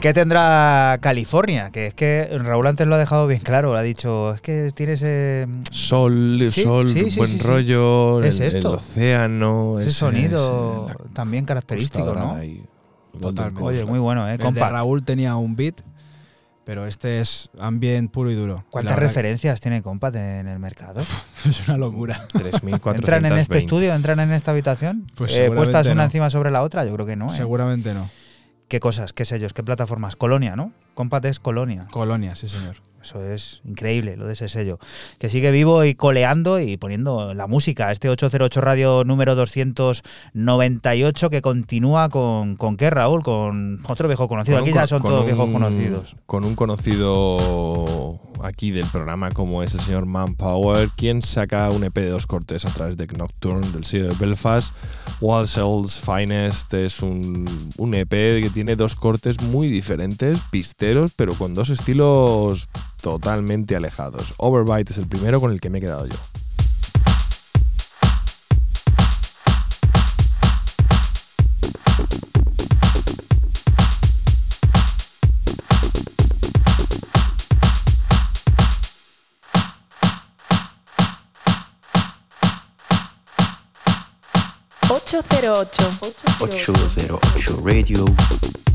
[0.00, 1.70] ¿Qué tendrá California?
[1.72, 3.76] Que es que Raúl antes lo ha dejado bien claro.
[3.76, 5.48] Ha dicho, es que tiene ese.
[5.72, 7.44] Sol, Sí, sol, sí, sí, buen sí, sí.
[7.44, 9.80] rollo, Es el, océano.
[9.80, 12.28] Ese ese- sonido ese- también característico, ¿no?
[12.28, 12.68] Golden
[13.20, 13.62] Totalmente.
[13.62, 14.32] Oye, muy bueno, ¿eh?
[14.32, 14.68] El de Compa.
[14.68, 15.80] Raúl tenía un beat,
[16.64, 18.60] pero este es ambient puro y duro.
[18.70, 21.00] ¿Cuántas La referencias tiene Compat en el mercado?
[21.44, 22.28] Es una locura.
[22.34, 22.94] 3.420.
[22.94, 23.92] ¿Entran en este estudio?
[23.94, 25.10] ¿Entran en esta habitación?
[25.16, 26.84] Pues Eh, ¿Puestas una encima sobre la otra?
[26.84, 27.26] Yo creo que no.
[27.32, 27.36] ¿eh?
[27.36, 28.08] Seguramente no.
[28.68, 29.12] ¿Qué cosas?
[29.12, 29.52] ¿Qué sellos?
[29.54, 30.14] ¿Qué plataformas?
[30.16, 30.72] Colonia, ¿no?
[30.94, 31.86] Compat es Colonia.
[31.90, 32.76] Colonia, sí, señor.
[33.00, 34.78] Eso es increíble, lo de ese sello.
[35.18, 37.92] Que sigue vivo y coleando y poniendo la música.
[37.92, 43.22] Este 808 Radio número 298 que continúa con, ¿con qué, Raúl?
[43.22, 44.56] Con otro viejo conocido.
[44.58, 46.16] Con Aquí un ya son todos un- viejos conocidos.
[46.26, 51.94] Con un conocido aquí del programa como es el señor Manpower, quien saca un EP
[51.94, 54.74] de dos cortes a través de Nocturne del sello de Belfast.
[55.20, 61.54] Walsall's Finest es un, un EP que tiene dos cortes muy diferentes, pisteros, pero con
[61.54, 62.68] dos estilos
[63.02, 64.34] totalmente alejados.
[64.38, 66.16] Overbite es el primero con el que me he quedado yo.
[85.18, 85.90] Ocho cero ocho
[86.40, 88.67] 808 Radio.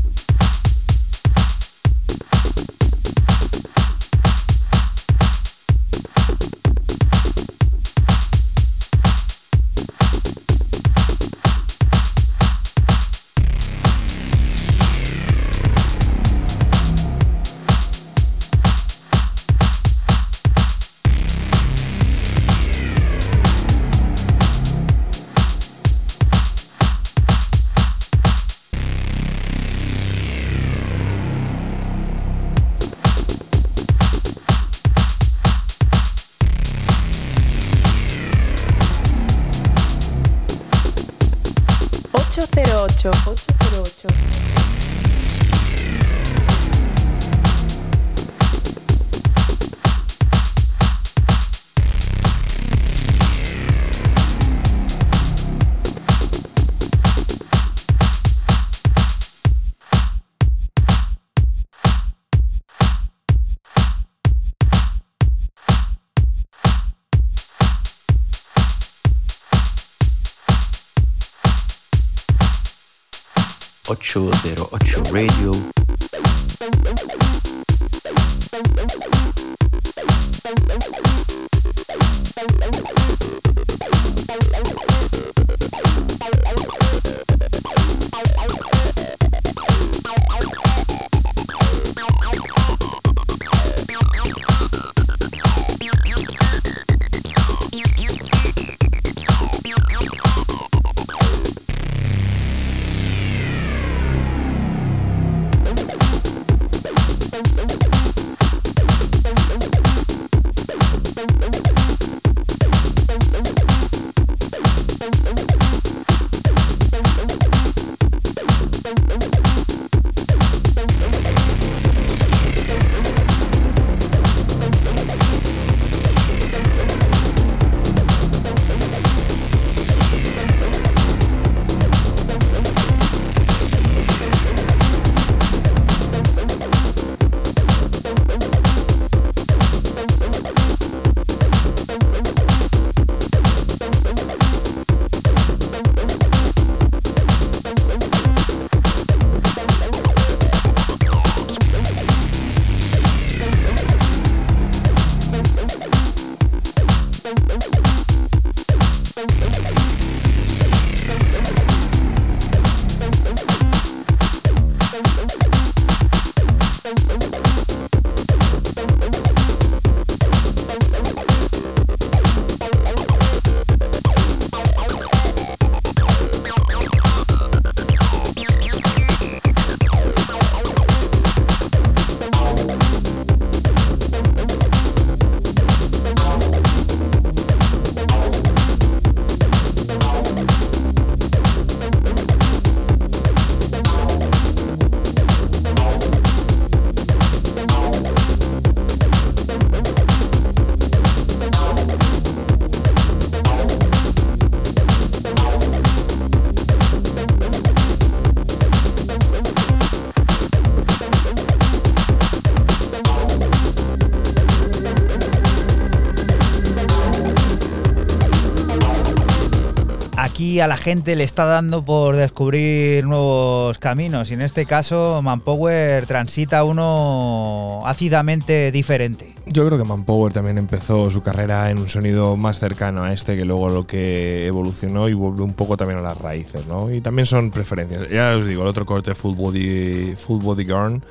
[220.60, 226.06] A la gente le está dando por descubrir nuevos caminos y en este caso Manpower
[226.06, 229.34] transita uno ácidamente diferente.
[229.46, 233.36] Yo creo que Manpower también empezó su carrera en un sonido más cercano a este
[233.36, 236.92] que luego lo que evolucionó y volvió un poco también a las raíces, ¿no?
[236.92, 238.08] Y también son preferencias.
[238.08, 241.02] Ya os digo, el otro corte Full Body, Full Body Girl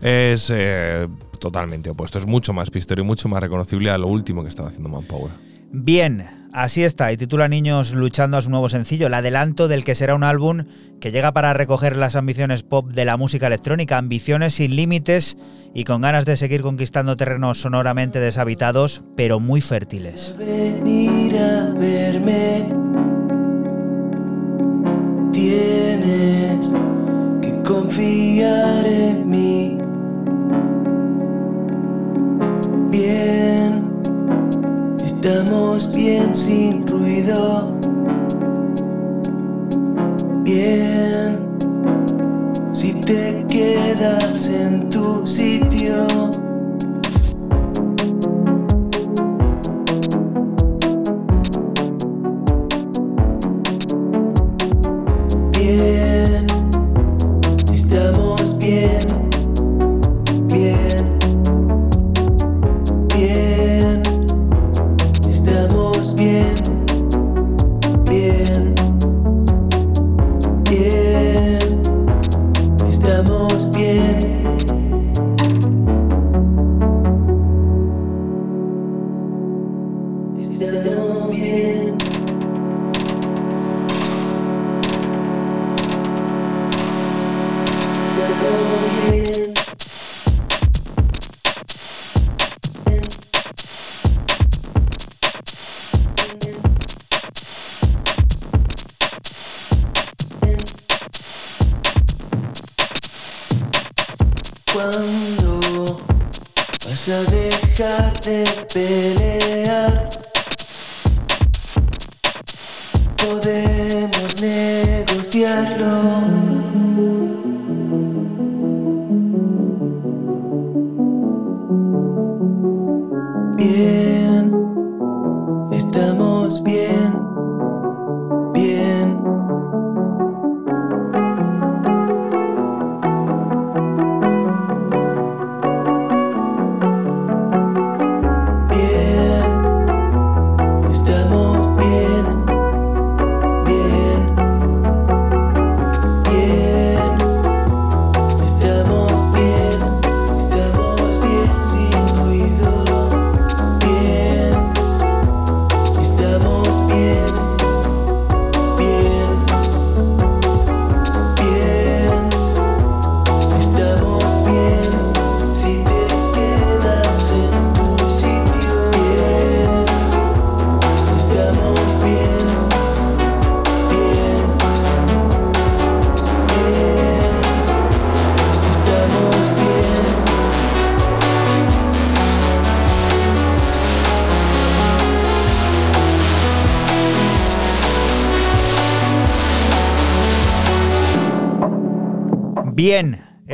[0.00, 1.08] es eh,
[1.38, 2.18] totalmente opuesto.
[2.18, 5.32] Es mucho más pistero y mucho más reconocible a lo último que estaba haciendo Manpower.
[5.72, 9.94] Bien, así está, y titula Niños luchando a su nuevo sencillo, el adelanto del que
[9.94, 10.64] será un álbum
[11.00, 15.36] que llega para recoger las ambiciones pop de la música electrónica, ambiciones sin límites
[15.74, 20.34] y con ganas de seguir conquistando terrenos sonoramente deshabitados, pero muy fértiles.
[20.38, 22.72] venir a verme.
[25.32, 26.72] Tienes
[27.42, 29.78] que confiar en mí.
[32.90, 33.33] Bien,
[35.24, 37.78] estamos bien sin ruido.
[40.42, 41.38] Bien,
[42.74, 46.34] si te quedas en tu sitio.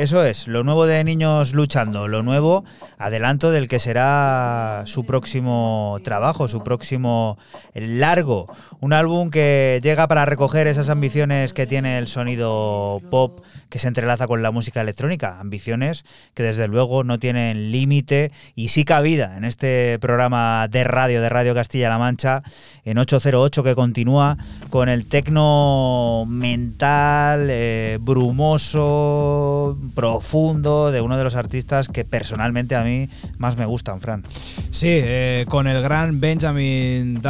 [0.01, 2.65] Eso es, lo nuevo de Niños Luchando, lo nuevo,
[2.97, 7.37] adelanto del que será su próximo trabajo, su próximo
[7.73, 8.47] largo.
[8.79, 13.87] Un álbum que llega para recoger esas ambiciones que tiene el sonido pop que se
[13.87, 15.39] entrelaza con la música electrónica.
[15.39, 16.03] Ambiciones
[16.33, 21.29] que desde luego no tienen límite y sí cabida en este programa de radio de
[21.29, 22.43] Radio Castilla-La Mancha
[22.83, 24.37] en 808 que continúa
[24.69, 32.83] con el tecno mental, eh, brumoso, profundo de uno de los artistas que personalmente a
[32.83, 34.25] mí más me gustan, Fran.
[34.71, 37.21] Sí, eh, con el gran Benjamin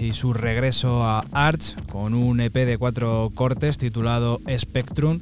[0.00, 5.20] Y su regreso a Arch con un EP de cuatro cortes titulado Spectrum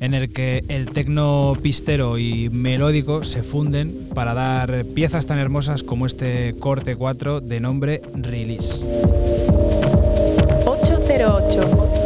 [0.00, 5.82] en el que el tecno pistero y melódico se funden para dar piezas tan hermosas
[5.82, 8.82] como este corte 4 de nombre Release.
[10.64, 12.05] 808.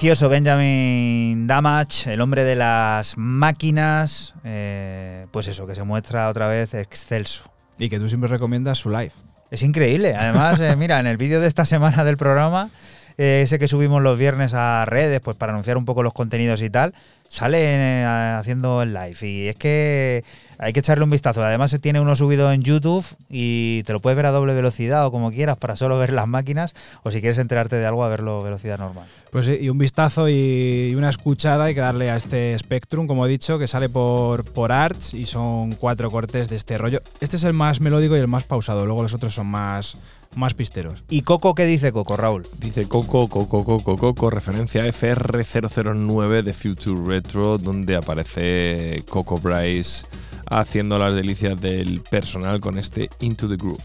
[0.00, 6.48] Precioso Benjamin Damage, el hombre de las máquinas, eh, pues eso, que se muestra otra
[6.48, 7.44] vez excelso.
[7.78, 9.12] Y que tú siempre recomiendas su live.
[9.50, 10.14] Es increíble.
[10.14, 12.70] Además, eh, mira, en el vídeo de esta semana del programa,
[13.18, 16.62] eh, ese que subimos los viernes a redes, pues para anunciar un poco los contenidos
[16.62, 16.94] y tal,
[17.28, 18.04] sale eh,
[18.38, 19.18] haciendo el live.
[19.20, 20.24] Y es que
[20.62, 21.42] hay que echarle un vistazo.
[21.42, 25.06] Además, se tiene uno subido en YouTube y te lo puedes ver a doble velocidad
[25.06, 26.74] o como quieras para solo ver las máquinas.
[27.02, 29.06] O si quieres enterarte de algo, a verlo a velocidad normal.
[29.32, 33.24] Pues sí, y un vistazo y una escuchada hay que darle a este Spectrum, como
[33.24, 37.00] he dicho, que sale por, por Arch y son cuatro cortes de este rollo.
[37.20, 39.96] Este es el más melódico y el más pausado, luego los otros son más,
[40.34, 41.02] más pisteros.
[41.08, 42.46] ¿Y Coco qué dice Coco, Raúl?
[42.58, 50.04] Dice Coco, Coco, Coco, Coco, referencia a FR009 de Future Retro, donde aparece Coco Bryce
[50.50, 53.82] haciendo las delicias del personal con este Into the Groove.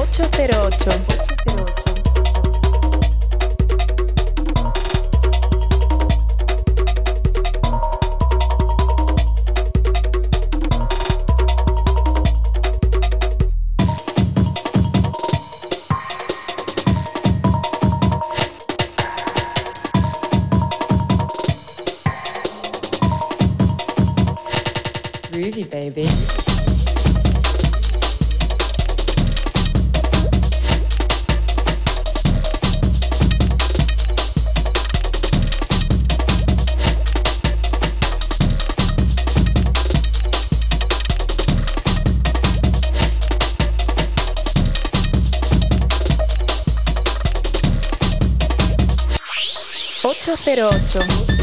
[0.00, 1.27] 808.
[50.48, 51.37] 08.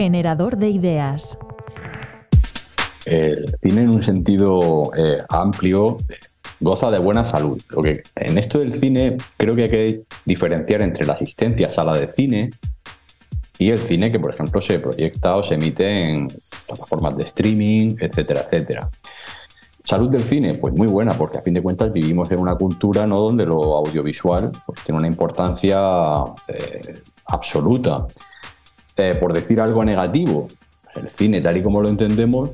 [0.00, 1.36] Generador de ideas.
[3.04, 5.98] El cine en un sentido eh, amplio
[6.58, 7.60] goza de buena salud.
[7.68, 11.70] Lo que en esto del cine creo que hay que diferenciar entre la asistencia a
[11.70, 12.48] sala de cine
[13.58, 16.28] y el cine que, por ejemplo, se proyecta o se emite en
[16.66, 18.88] plataformas de streaming, etcétera, etcétera.
[19.84, 23.06] Salud del cine, pues muy buena, porque a fin de cuentas vivimos en una cultura
[23.06, 23.20] ¿no?
[23.20, 25.78] donde lo audiovisual pues, tiene una importancia
[26.48, 26.94] eh,
[27.26, 28.06] absoluta.
[28.96, 30.48] Eh, por decir algo negativo,
[30.96, 32.52] el cine, tal y como lo entendemos,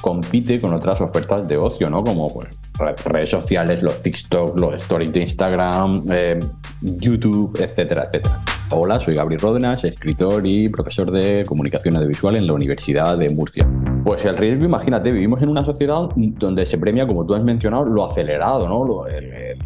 [0.00, 2.02] compite con otras ofertas de ocio, ¿no?
[2.02, 2.48] Como pues,
[2.78, 6.40] re- redes sociales, los TikTok, los stories de Instagram, eh,
[6.80, 8.36] YouTube, etcétera, etcétera.
[8.70, 13.68] Hola, soy Gabriel Ródenas, escritor y profesor de comunicación audiovisual en la Universidad de Murcia.
[14.04, 17.84] Pues el riesgo, imagínate, vivimos en una sociedad donde se premia, como tú has mencionado,
[17.84, 18.84] lo acelerado, ¿no?
[18.84, 19.58] Lo- el, el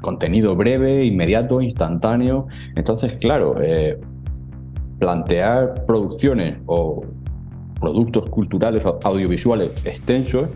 [0.00, 2.46] contenido breve, inmediato, instantáneo.
[2.76, 3.98] Entonces, claro, eh,
[4.98, 7.02] plantear producciones o
[7.80, 10.48] productos culturales o audiovisuales extensos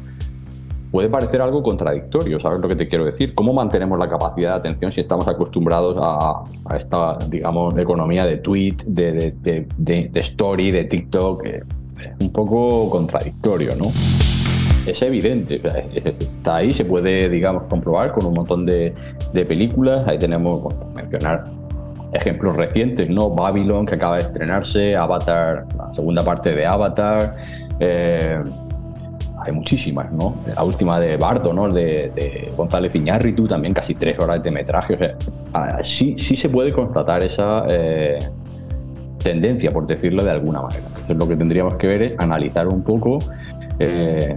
[0.90, 3.32] puede parecer algo contradictorio, ¿sabes lo que te quiero decir?
[3.34, 6.42] ¿Cómo mantenemos la capacidad de atención si estamos acostumbrados a,
[6.76, 11.46] esta, digamos, economía de tweet, de, de- de- story, de TikTok?
[11.46, 11.62] Eh,
[12.00, 13.84] Es un poco contradictorio, ¿no?
[14.86, 15.60] Es evidente,
[16.18, 18.92] está ahí, se puede, digamos, comprobar con un montón de,
[19.32, 20.02] de películas.
[20.08, 21.44] Ahí tenemos, bueno, mencionar
[22.12, 23.30] ejemplos recientes, ¿no?
[23.30, 27.36] Babylon, que acaba de estrenarse, Avatar, la segunda parte de Avatar.
[27.78, 28.42] eh,
[29.42, 30.36] hay muchísimas, ¿no?
[30.54, 31.68] La última de Bardo, ¿no?
[31.68, 34.94] De, de González Iñárritu, también casi tres horas de metraje.
[34.94, 35.16] O sea,
[35.54, 38.18] ah, sí, sí se puede constatar esa eh,
[39.22, 40.84] tendencia, por decirlo de alguna manera.
[40.88, 43.18] Entonces lo que tendríamos que ver es analizar un poco
[43.78, 44.36] eh,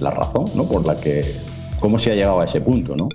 [0.00, 0.64] la razón, ¿no?
[0.64, 1.24] Por la que,
[1.78, 3.08] cómo se ha llegado a ese punto, ¿no?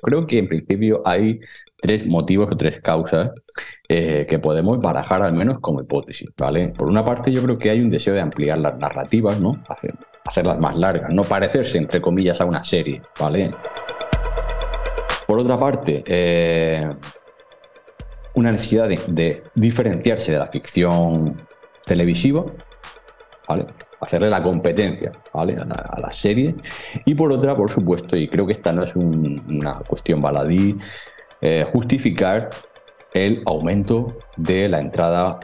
[0.00, 1.40] Creo que en principio hay
[1.80, 3.30] tres motivos o tres causas
[3.88, 6.68] eh, que podemos barajar al menos como hipótesis, ¿vale?
[6.76, 9.52] Por una parte yo creo que hay un deseo de ampliar las narrativas, ¿no?
[9.68, 9.94] Hacer,
[10.24, 13.50] hacerlas más largas, no parecerse entre comillas a una serie, ¿vale?
[15.26, 16.88] Por otra parte, eh,
[18.34, 21.36] una necesidad de, diferenciarse de la ficción
[21.84, 22.44] televisiva,
[23.48, 23.66] ¿vale?
[24.00, 25.54] Hacerle la competencia, ¿vale?
[25.54, 26.54] A la, a serie.
[27.04, 30.76] Y por otra, por supuesto, y creo que esta no es un- una cuestión baladí,
[31.40, 32.50] eh, justificar
[33.14, 35.38] el aumento de la entrada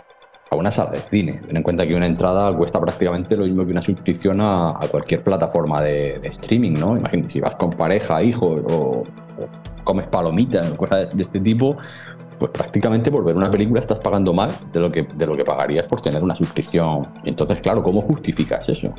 [0.51, 1.41] a una sala de cine.
[1.47, 5.23] Ten en cuenta que una entrada cuesta prácticamente lo mismo que una suscripción a, cualquier
[5.23, 6.97] plataforma de, streaming, ¿no?
[6.97, 9.05] Imagínate, si vas con pareja, hijos o,
[9.85, 11.77] comes palomitas cosas de este tipo,
[12.39, 15.45] pues prácticamente por ver una película estás pagando más de lo que, de lo que
[15.45, 17.07] pagarías por tener una suscripción.
[17.25, 18.93] Entonces, claro, ¿cómo justificas eso?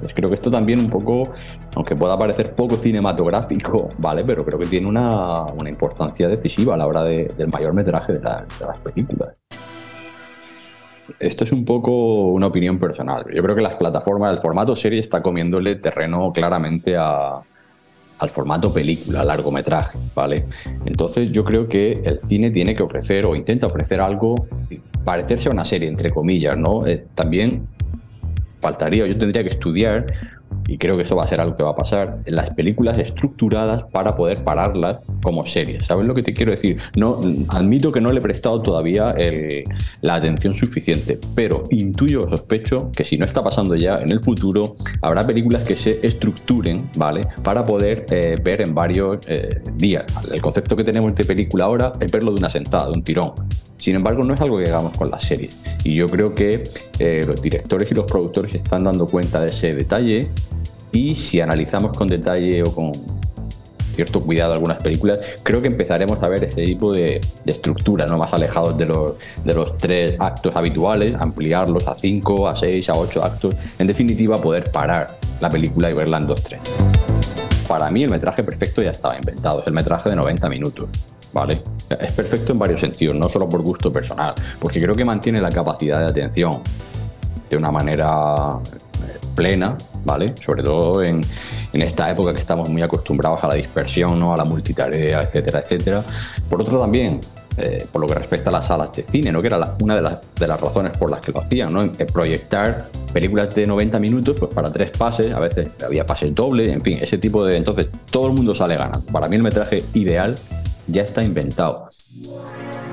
[0.00, 1.28] Entonces creo que esto también un poco,
[1.76, 4.24] aunque pueda parecer poco cinematográfico, ¿vale?
[4.24, 8.14] Pero creo que tiene una, una importancia decisiva a la hora de- del mayor metraje
[8.14, 9.34] de las películas.
[11.18, 13.26] Esto es un poco una opinión personal.
[13.34, 17.40] Yo creo que las plataformas, el formato serie está comiéndole terreno claramente a-
[18.20, 20.46] al formato película, largometraje, ¿vale?
[20.86, 24.34] Entonces yo creo que el cine tiene que ofrecer o intenta ofrecer algo,
[25.04, 26.86] parecerse a una serie, entre comillas, ¿no?
[26.86, 27.66] Eh, también
[28.60, 30.06] faltaría, yo tendría que estudiar,
[30.66, 33.84] y creo que eso va a ser algo que va a pasar, las películas estructuradas
[33.92, 35.86] para poder pararlas como series.
[35.86, 36.78] ¿Sabes lo que te quiero decir?
[36.96, 39.14] No, admito que no le he prestado todavía
[40.00, 44.20] la atención suficiente, pero intuyo o sospecho que si no está pasando ya en el
[44.20, 47.22] futuro, habrá películas que se estructuren, ¿vale?
[47.42, 50.04] Para poder eh, ver en varios eh, días.
[50.30, 53.32] El concepto que tenemos de película ahora es verlo de una sentada, de un tirón.
[53.80, 55.58] Sin embargo, no es algo que hagamos con las series.
[55.84, 56.62] Y yo creo que
[56.98, 60.28] eh, los directores y los productores están dando cuenta de ese detalle.
[60.92, 62.92] Y si analizamos con detalle o con
[63.94, 68.18] cierto cuidado algunas películas, creo que empezaremos a ver ese tipo de, de estructura, ¿no?
[68.18, 72.94] más alejados de los, de los tres actos habituales, ampliarlos a cinco, a seis, a
[72.94, 73.54] ocho actos.
[73.78, 76.60] En definitiva, poder parar la película y verla en dos, tres.
[77.66, 80.88] Para mí el metraje perfecto ya estaba inventado, es el metraje de 90 minutos.
[81.32, 81.62] ¿Vale?
[82.00, 85.50] Es perfecto en varios sentidos, no solo por gusto personal, porque creo que mantiene la
[85.50, 86.58] capacidad de atención
[87.48, 90.34] de una manera eh, plena, ¿vale?
[90.44, 91.20] Sobre todo en,
[91.72, 94.32] en esta época que estamos muy acostumbrados a la dispersión, ¿no?
[94.32, 96.02] A la multitarea, etcétera, etcétera.
[96.48, 97.20] Por otro también,
[97.56, 99.40] eh, por lo que respecta a las salas de cine, ¿no?
[99.40, 101.82] Que era la- una de las, de las razones por las que lo hacían, ¿no?
[101.84, 106.68] Eh, proyectar películas de 90 minutos, pues para tres pases, a veces había pases dobles,
[106.70, 107.56] en fin, ese tipo de...
[107.56, 109.00] Entonces, todo el mundo sale ganando.
[109.12, 110.36] Para mí el metraje ideal
[110.90, 111.88] ya está inventado.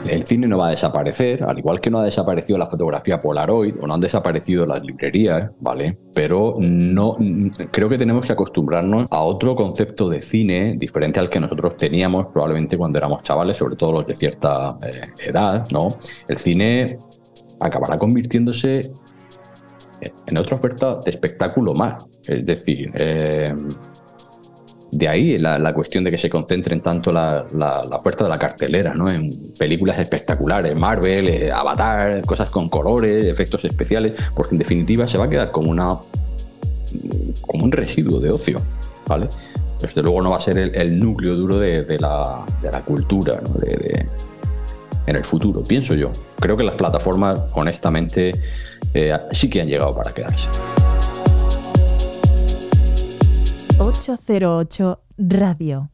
[0.08, 3.76] El cine no va a desaparecer, al igual que no ha desaparecido la fotografía Polaroid
[3.82, 5.98] o no han desaparecido las librerías, ¿vale?
[6.14, 7.18] Pero no
[7.72, 12.28] creo que tenemos que acostumbrarnos a otro concepto de cine diferente al que nosotros teníamos
[12.28, 15.88] probablemente cuando éramos chavales, sobre todo los de cierta eh, edad, ¿no?
[16.28, 16.98] El cine
[17.60, 18.92] acabará convirtiéndose
[20.02, 22.06] en otra oferta de espectáculo más.
[22.28, 23.54] Es decir, eh,
[24.92, 28.30] de ahí la, la cuestión de que se concentren tanto la, la- la oferta de
[28.30, 29.10] la cartelera, ¿no?
[29.10, 35.18] En películas espectaculares, Marvel, eh, Avatar, cosas con colores, efectos especiales, porque en definitiva se
[35.18, 35.90] va a quedar como una
[37.46, 38.62] como un residuo de ocio,
[39.08, 39.28] ¿vale?
[39.82, 42.82] Desde luego no va a ser el, el núcleo duro de, de la, de la
[42.82, 43.50] cultura, ¿no?
[43.60, 44.06] De- de-
[45.06, 46.12] en el futuro, pienso yo.
[46.40, 48.34] Creo que las plataformas, honestamente,
[48.94, 50.50] eh, sí que han llegado para quedarse.
[53.80, 55.92] 808 Radio.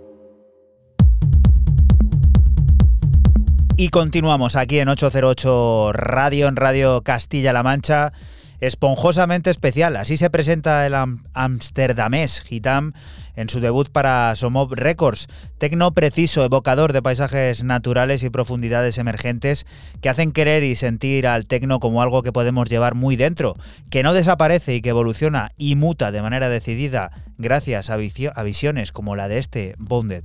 [3.75, 8.13] Y continuamos aquí en 808 Radio, en Radio Castilla-La Mancha.
[8.60, 12.94] Esponjosamente especial, así se presenta el am- amsterdamés Gitam
[13.36, 15.27] en su debut para Somob Records,
[15.57, 19.65] tecno preciso, evocador de paisajes naturales y profundidades emergentes
[20.02, 23.56] que hacen querer y sentir al tecno como algo que podemos llevar muy dentro,
[23.90, 28.91] que no desaparece y que evoluciona y muta de manera decidida gracias a, a visiones
[28.91, 30.23] como la de este Bounded.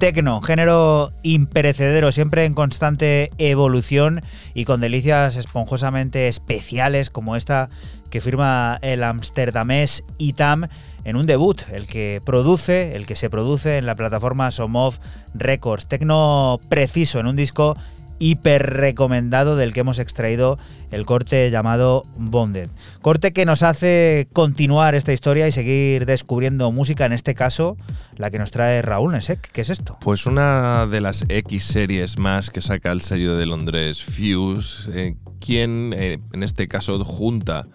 [0.00, 4.22] El tecno, género imperecedero, siempre en constante evolución
[4.54, 7.68] y con delicias esponjosamente especiales como esta
[8.08, 10.68] que firma el amsterdamés Itam
[11.04, 14.94] en un debut, el que produce, el que se produce en la plataforma Somov
[15.34, 15.86] Records.
[15.86, 17.76] Tecno preciso en un disco
[18.20, 20.58] hiper recomendado del que hemos extraído
[20.92, 22.68] el corte llamado Bonded.
[23.02, 27.76] Corte que nos hace continuar esta historia y seguir descubriendo música, en este caso
[28.16, 29.50] la que nos trae Raúl Nesek.
[29.50, 29.98] ¿Qué es esto?
[30.00, 35.16] Pues una de las X series más que saca el sello de Londres Fuse, eh,
[35.40, 37.66] quien eh, en este caso junta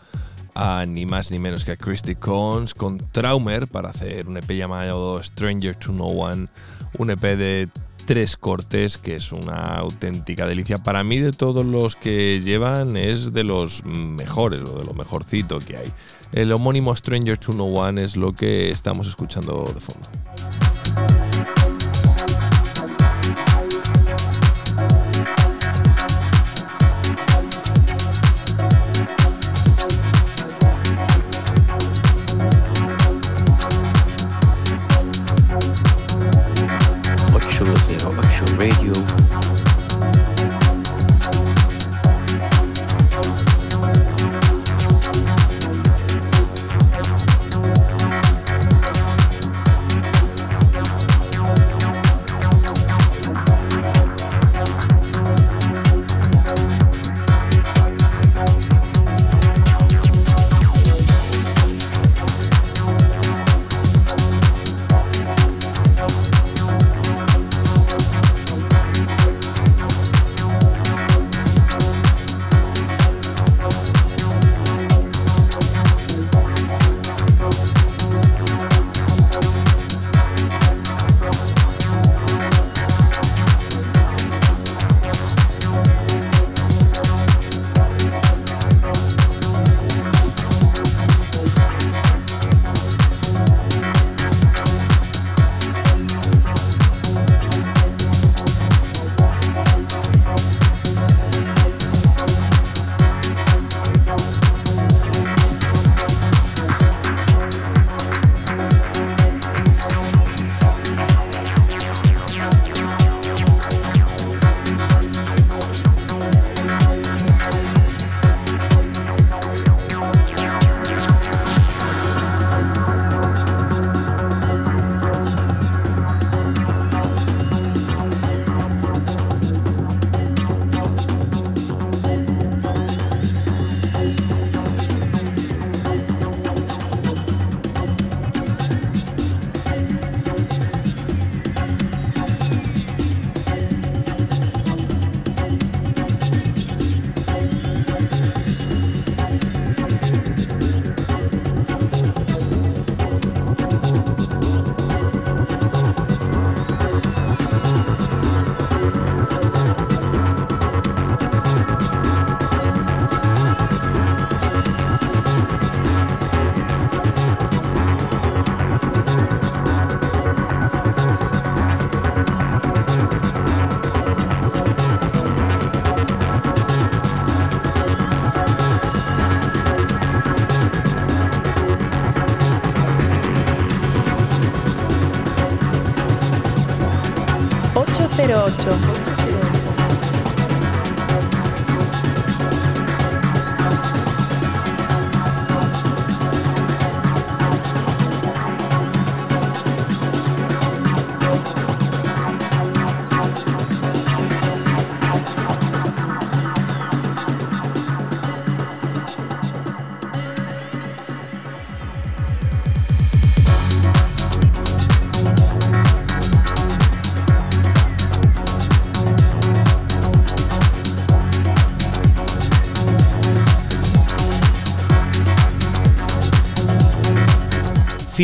[0.54, 4.50] a ni más ni menos que a Christy Cones con Traumer para hacer un EP
[4.52, 6.48] llamado Stranger to No One,
[6.98, 7.70] un EP de
[8.06, 10.78] tres cortes que es una auténtica delicia.
[10.78, 15.60] Para mí de todos los que llevan es de los mejores o de lo mejorcito
[15.60, 15.94] que hay.
[16.32, 21.35] El homónimo Stranger to No One es lo que estamos escuchando de fondo.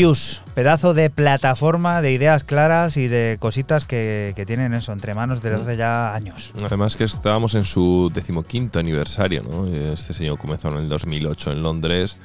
[0.03, 5.13] Fuse, pedazo de plataforma de ideas claras y de cositas que, que tienen eso entre
[5.13, 6.53] manos desde hace ya años.
[6.65, 9.67] Además que estábamos en su decimoquinto aniversario, ¿no?
[9.67, 12.17] Este señor comenzó en el 2008 en Londres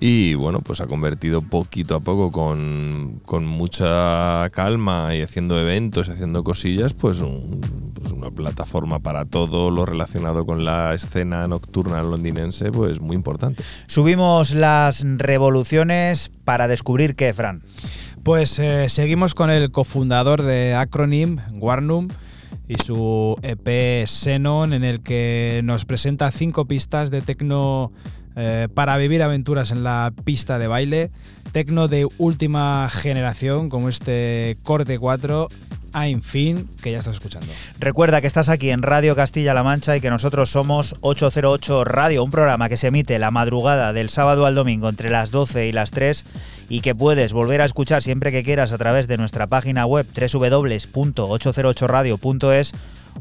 [0.00, 6.08] y bueno, pues ha convertido poquito a poco con, con mucha calma y haciendo eventos
[6.08, 7.53] y haciendo cosillas, pues, un-
[8.34, 13.62] plataforma para todo lo relacionado con la escena nocturna londinense, pues muy importante.
[13.86, 17.62] Subimos las revoluciones para descubrir qué, Fran.
[18.22, 22.08] Pues eh, seguimos con el cofundador de Acronym, Warnum,
[22.68, 27.92] y su EP Xenon, en el que nos presenta cinco pistas de tecno
[28.36, 31.10] eh, para vivir aventuras en la pista de baile.
[31.52, 35.48] Tecno de última generación, como este Corte 4,
[35.94, 37.46] I'm Fin, que ya estás escuchando.
[37.78, 42.30] Recuerda que estás aquí en Radio Castilla-La Mancha y que nosotros somos 808 Radio, un
[42.30, 45.92] programa que se emite la madrugada del sábado al domingo entre las 12 y las
[45.92, 46.24] 3
[46.68, 50.06] y que puedes volver a escuchar siempre que quieras a través de nuestra página web
[50.06, 52.72] www.808radio.es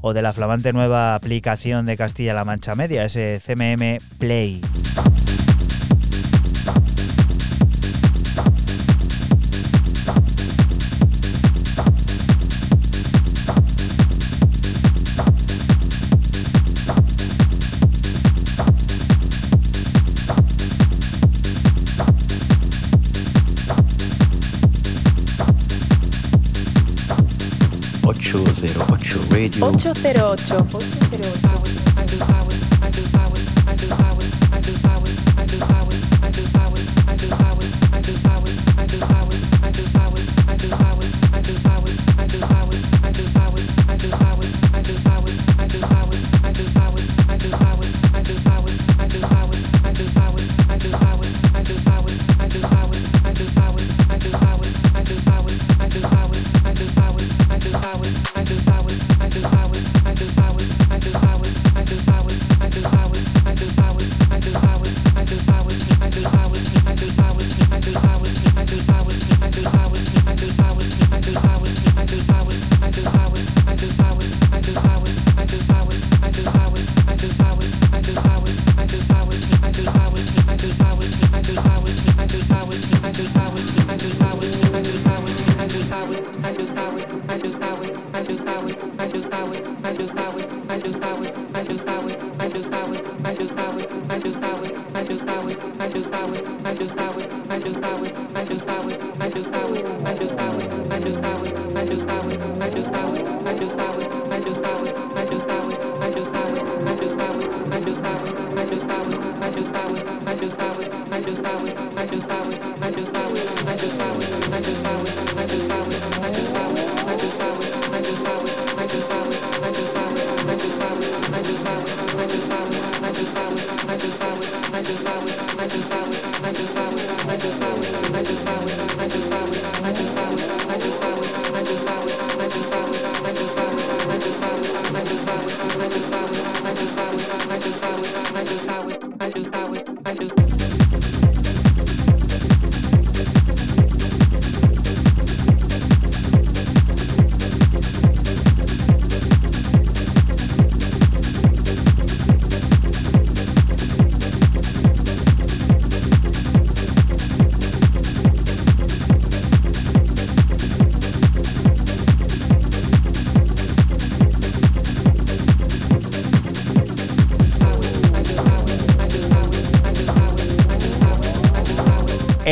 [0.01, 4.61] o de la flamante nueva aplicación de Castilla-La Mancha Media, ese CMM Play.
[28.05, 29.65] Ocho zero ocho Radio.
[29.65, 31.72] 808.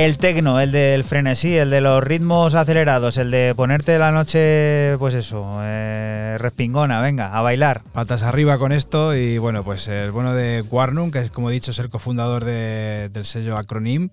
[0.02, 4.98] El tecno, el del frenesí, el de los ritmos acelerados, el de ponerte la noche,
[4.98, 7.84] pues eso, eh, respingona, venga, a bailar.
[7.94, 11.53] Patas arriba con esto y bueno, pues el bueno de Warnum, que es como he
[11.53, 14.10] dicho es el cofundador de- del sello Acronym.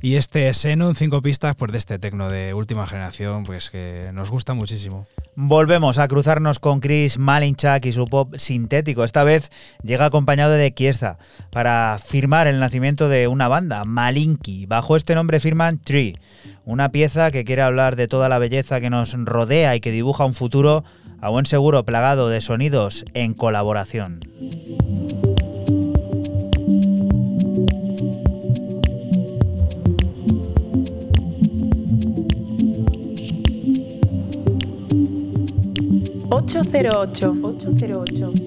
[0.00, 4.30] Y este Xenon, cinco pistas pues de este tecno de última generación, pues que nos
[4.30, 5.04] gusta muchísimo.
[5.34, 9.02] Volvemos a cruzarnos con Chris Malinchak y su pop sintético.
[9.02, 9.50] Esta vez
[9.82, 11.18] llega acompañado de Kiesta
[11.58, 14.66] para firmar el nacimiento de una banda, Malinki.
[14.66, 16.14] Bajo este nombre firman Tree,
[16.64, 20.24] una pieza que quiere hablar de toda la belleza que nos rodea y que dibuja
[20.24, 20.84] un futuro
[21.20, 24.20] a buen seguro plagado de sonidos en colaboración.
[36.30, 37.40] ...808...
[37.42, 38.37] ...808...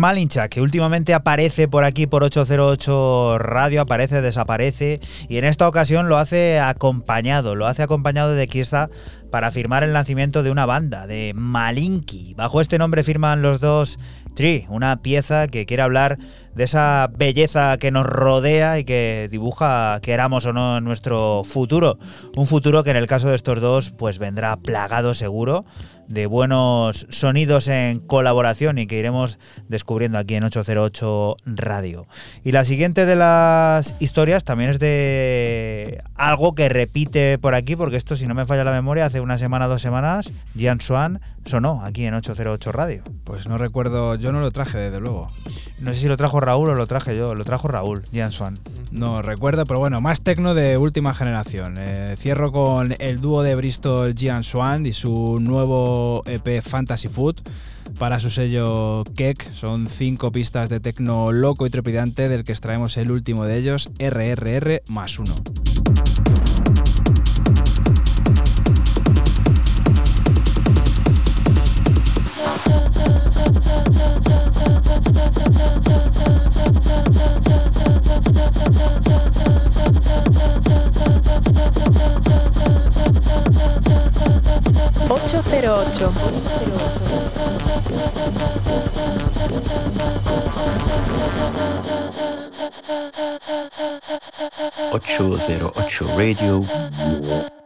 [0.00, 4.98] Chris Malinchak, que últimamente aparece por aquí por 808 Radio, aparece, desaparece,
[5.28, 8.88] y en esta ocasión lo hace acompañado, lo hace acompañado de Kirsta
[9.30, 12.32] para firmar el nacimiento de una banda, de Malinki.
[12.32, 13.98] Bajo este nombre firman los dos
[14.34, 16.16] Tree, una pieza que quiere hablar
[16.54, 21.98] de esa belleza que nos rodea y que dibuja, queramos o no, nuestro futuro.
[22.36, 25.64] Un futuro que en el caso de estos dos, pues vendrá plagado seguro
[26.10, 29.38] de buenos sonidos en colaboración y que iremos
[29.68, 32.06] descubriendo aquí en 808 Radio.
[32.44, 37.96] Y la siguiente de las historias también es de algo que repite por aquí, porque
[37.96, 41.82] esto, si no me falla la memoria, hace una semana, dos semanas, Gian Swan sonó
[41.84, 43.02] aquí en 808 Radio.
[43.24, 45.30] Pues no recuerdo, yo no lo traje desde luego.
[45.78, 48.58] No sé si lo trajo Raúl o lo traje yo, lo trajo Raúl, Gian Swan.
[48.90, 51.76] No recuerdo, pero bueno, más tecno de última generación.
[51.78, 57.36] Eh, cierro con el dúo de Bristol Gian Swan y su nuevo EP Fantasy Food
[57.98, 59.52] para su sello Keck.
[59.54, 63.90] Son cinco pistas de tecno loco y trepidante del que extraemos el último de ellos,
[63.98, 65.34] RRR más uno.
[85.50, 86.12] Ocho cero ocho.
[94.92, 97.59] Ocho zero ocho Radio.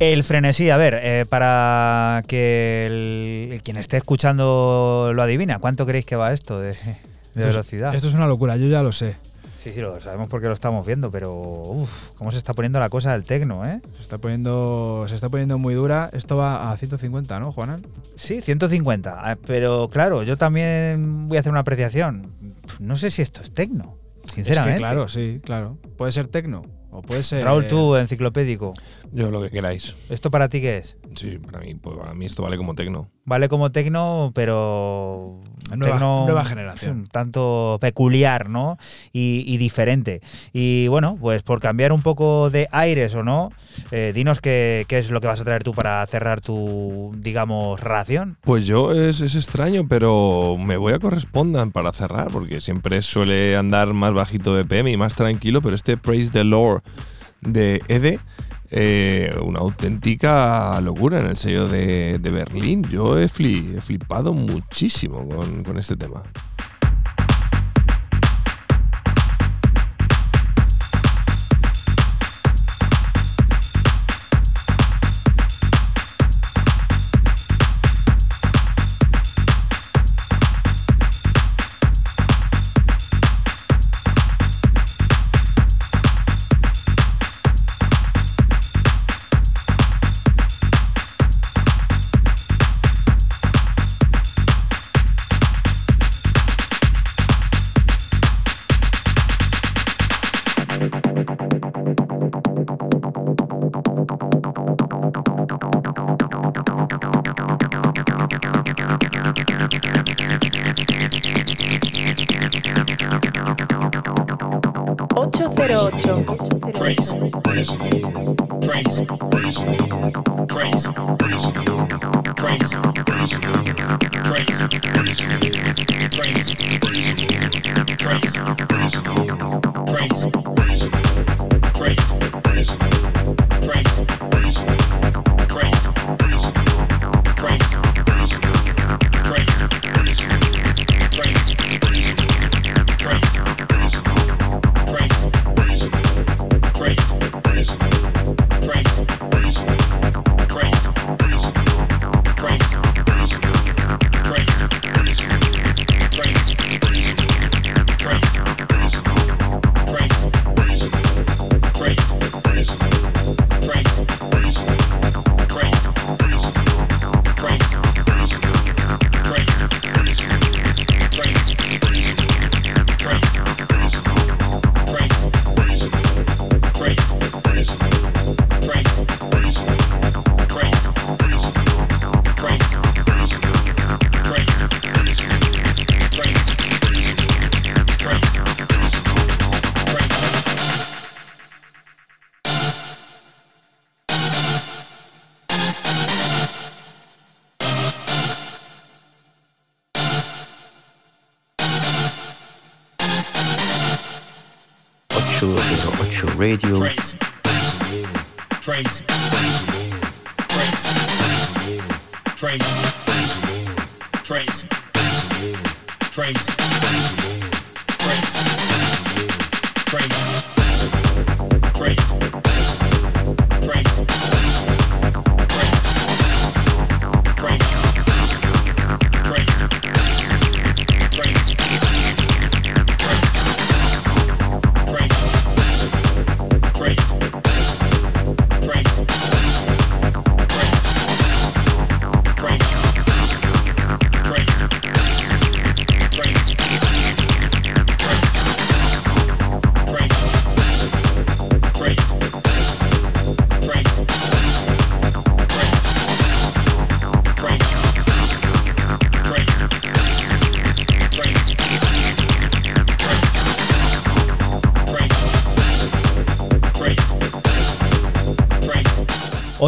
[0.00, 6.06] El frenesí, a ver, eh, para que el- quien esté escuchando lo adivina, ¿cuánto creéis
[6.06, 7.94] que va esto de, de Esto es- velocidad?
[7.94, 9.16] Esto es una locura, yo ya lo sé.
[9.64, 12.88] Sí, sí, lo sabemos porque lo estamos viendo, pero uf, cómo se está poniendo la
[12.90, 13.80] cosa del tecno, ¿eh?
[13.96, 16.10] Se está poniendo, se está poniendo muy dura.
[16.12, 17.82] Esto va a 150, ¿no, Juanan?
[18.14, 19.18] Sí, 150.
[19.20, 22.30] Ah, Pero claro, yo también voy a hacer una apreciación.
[22.78, 23.96] No sé si esto es tecno,
[24.32, 24.70] sinceramente.
[24.70, 25.76] Es que claro, sí, claro.
[25.96, 26.62] Puede ser tecno
[26.92, 27.44] o puede ser.
[27.44, 28.74] Raúl, tú, enciclopédico.
[29.12, 29.94] Yo lo que queráis.
[30.10, 30.96] ¿Esto para ti qué es?
[31.14, 33.08] Sí, para mí, pues, para mí esto vale como tecno.
[33.24, 35.40] Vale como tecno, pero.
[35.76, 37.06] Nueva- tecno nueva generación.
[37.12, 38.78] tanto peculiar, ¿no?
[39.12, 40.20] Y, y diferente.
[40.52, 43.50] Y bueno, pues por cambiar un poco de aires o no,
[43.90, 47.80] eh, dinos qué, qué es lo que vas a traer tú para cerrar tu, digamos,
[47.80, 48.38] ración.
[48.42, 53.56] Pues yo es, es extraño, pero me voy a correspondan para cerrar, porque siempre suele
[53.56, 56.82] andar más bajito de PM y más tranquilo, pero este Praise the Lord
[57.40, 58.18] de Ede,
[58.70, 62.82] eh, una auténtica locura en el sello de, Berlín.
[62.84, 66.22] Yo he, he flipado muchísimo con, con este tema.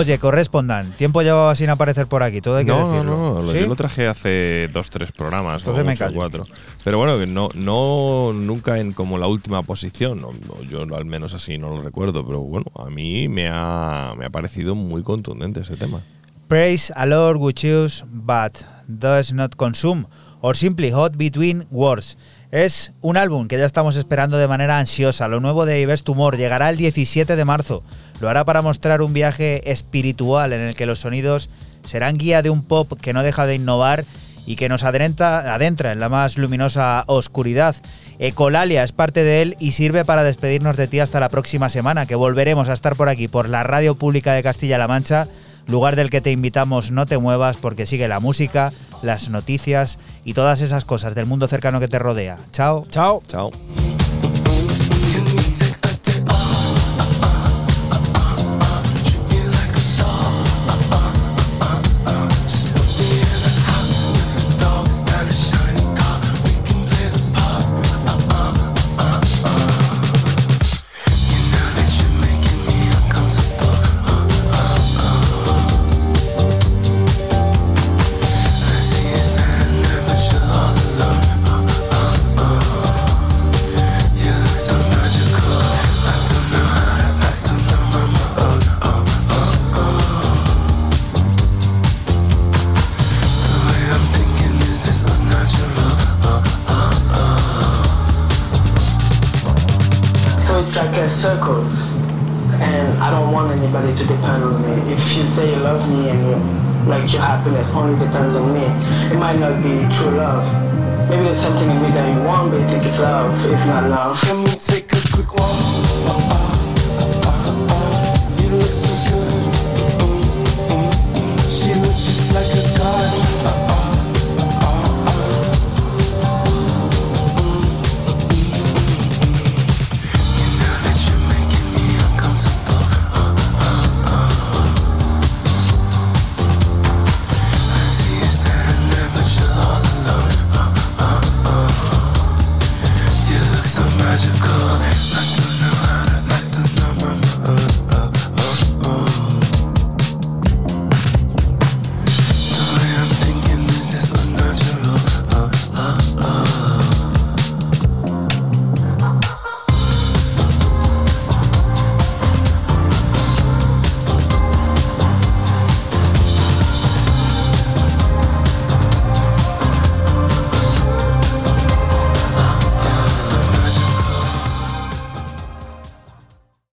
[0.00, 0.92] Oye, correspondan.
[0.92, 3.42] Tiempo llevaba sin aparecer por aquí, todo hay que No, no, decirlo.
[3.42, 3.60] no, ¿Sí?
[3.60, 6.46] yo lo traje hace dos, tres programas, Entonces o me mucho, cuatro.
[6.82, 11.04] Pero bueno, que no, no nunca en como la última posición, no, no, yo al
[11.04, 15.02] menos así no lo recuerdo, pero bueno, a mí me ha, me ha parecido muy
[15.02, 16.00] contundente ese tema.
[16.48, 18.56] Praise a Lord we choose, but
[18.88, 20.06] does not consume,
[20.40, 22.16] or simply hot between words.
[22.52, 25.28] Es un álbum que ya estamos esperando de manera ansiosa.
[25.28, 27.84] Lo nuevo de Ives Tumor llegará el 17 de marzo.
[28.20, 31.48] Lo hará para mostrar un viaje espiritual en el que los sonidos
[31.84, 34.04] serán guía de un pop que no deja de innovar
[34.46, 37.76] y que nos adentra, en la más luminosa oscuridad.
[38.18, 42.06] Ecolalia es parte de él y sirve para despedirnos de ti hasta la próxima semana,
[42.06, 45.28] que volveremos a estar por aquí, por la Radio Pública de Castilla-La Mancha,
[45.68, 48.72] lugar del que te invitamos no te muevas porque sigue la música,
[49.02, 52.38] las noticias y todas esas cosas del mundo cercano que te rodea.
[52.52, 52.86] Chao.
[52.90, 53.22] Chao.
[53.26, 53.50] Chao.
[110.30, 111.08] Love.
[111.08, 113.34] Maybe there's something in me that you want, but you think it's love.
[113.46, 114.29] It's not love.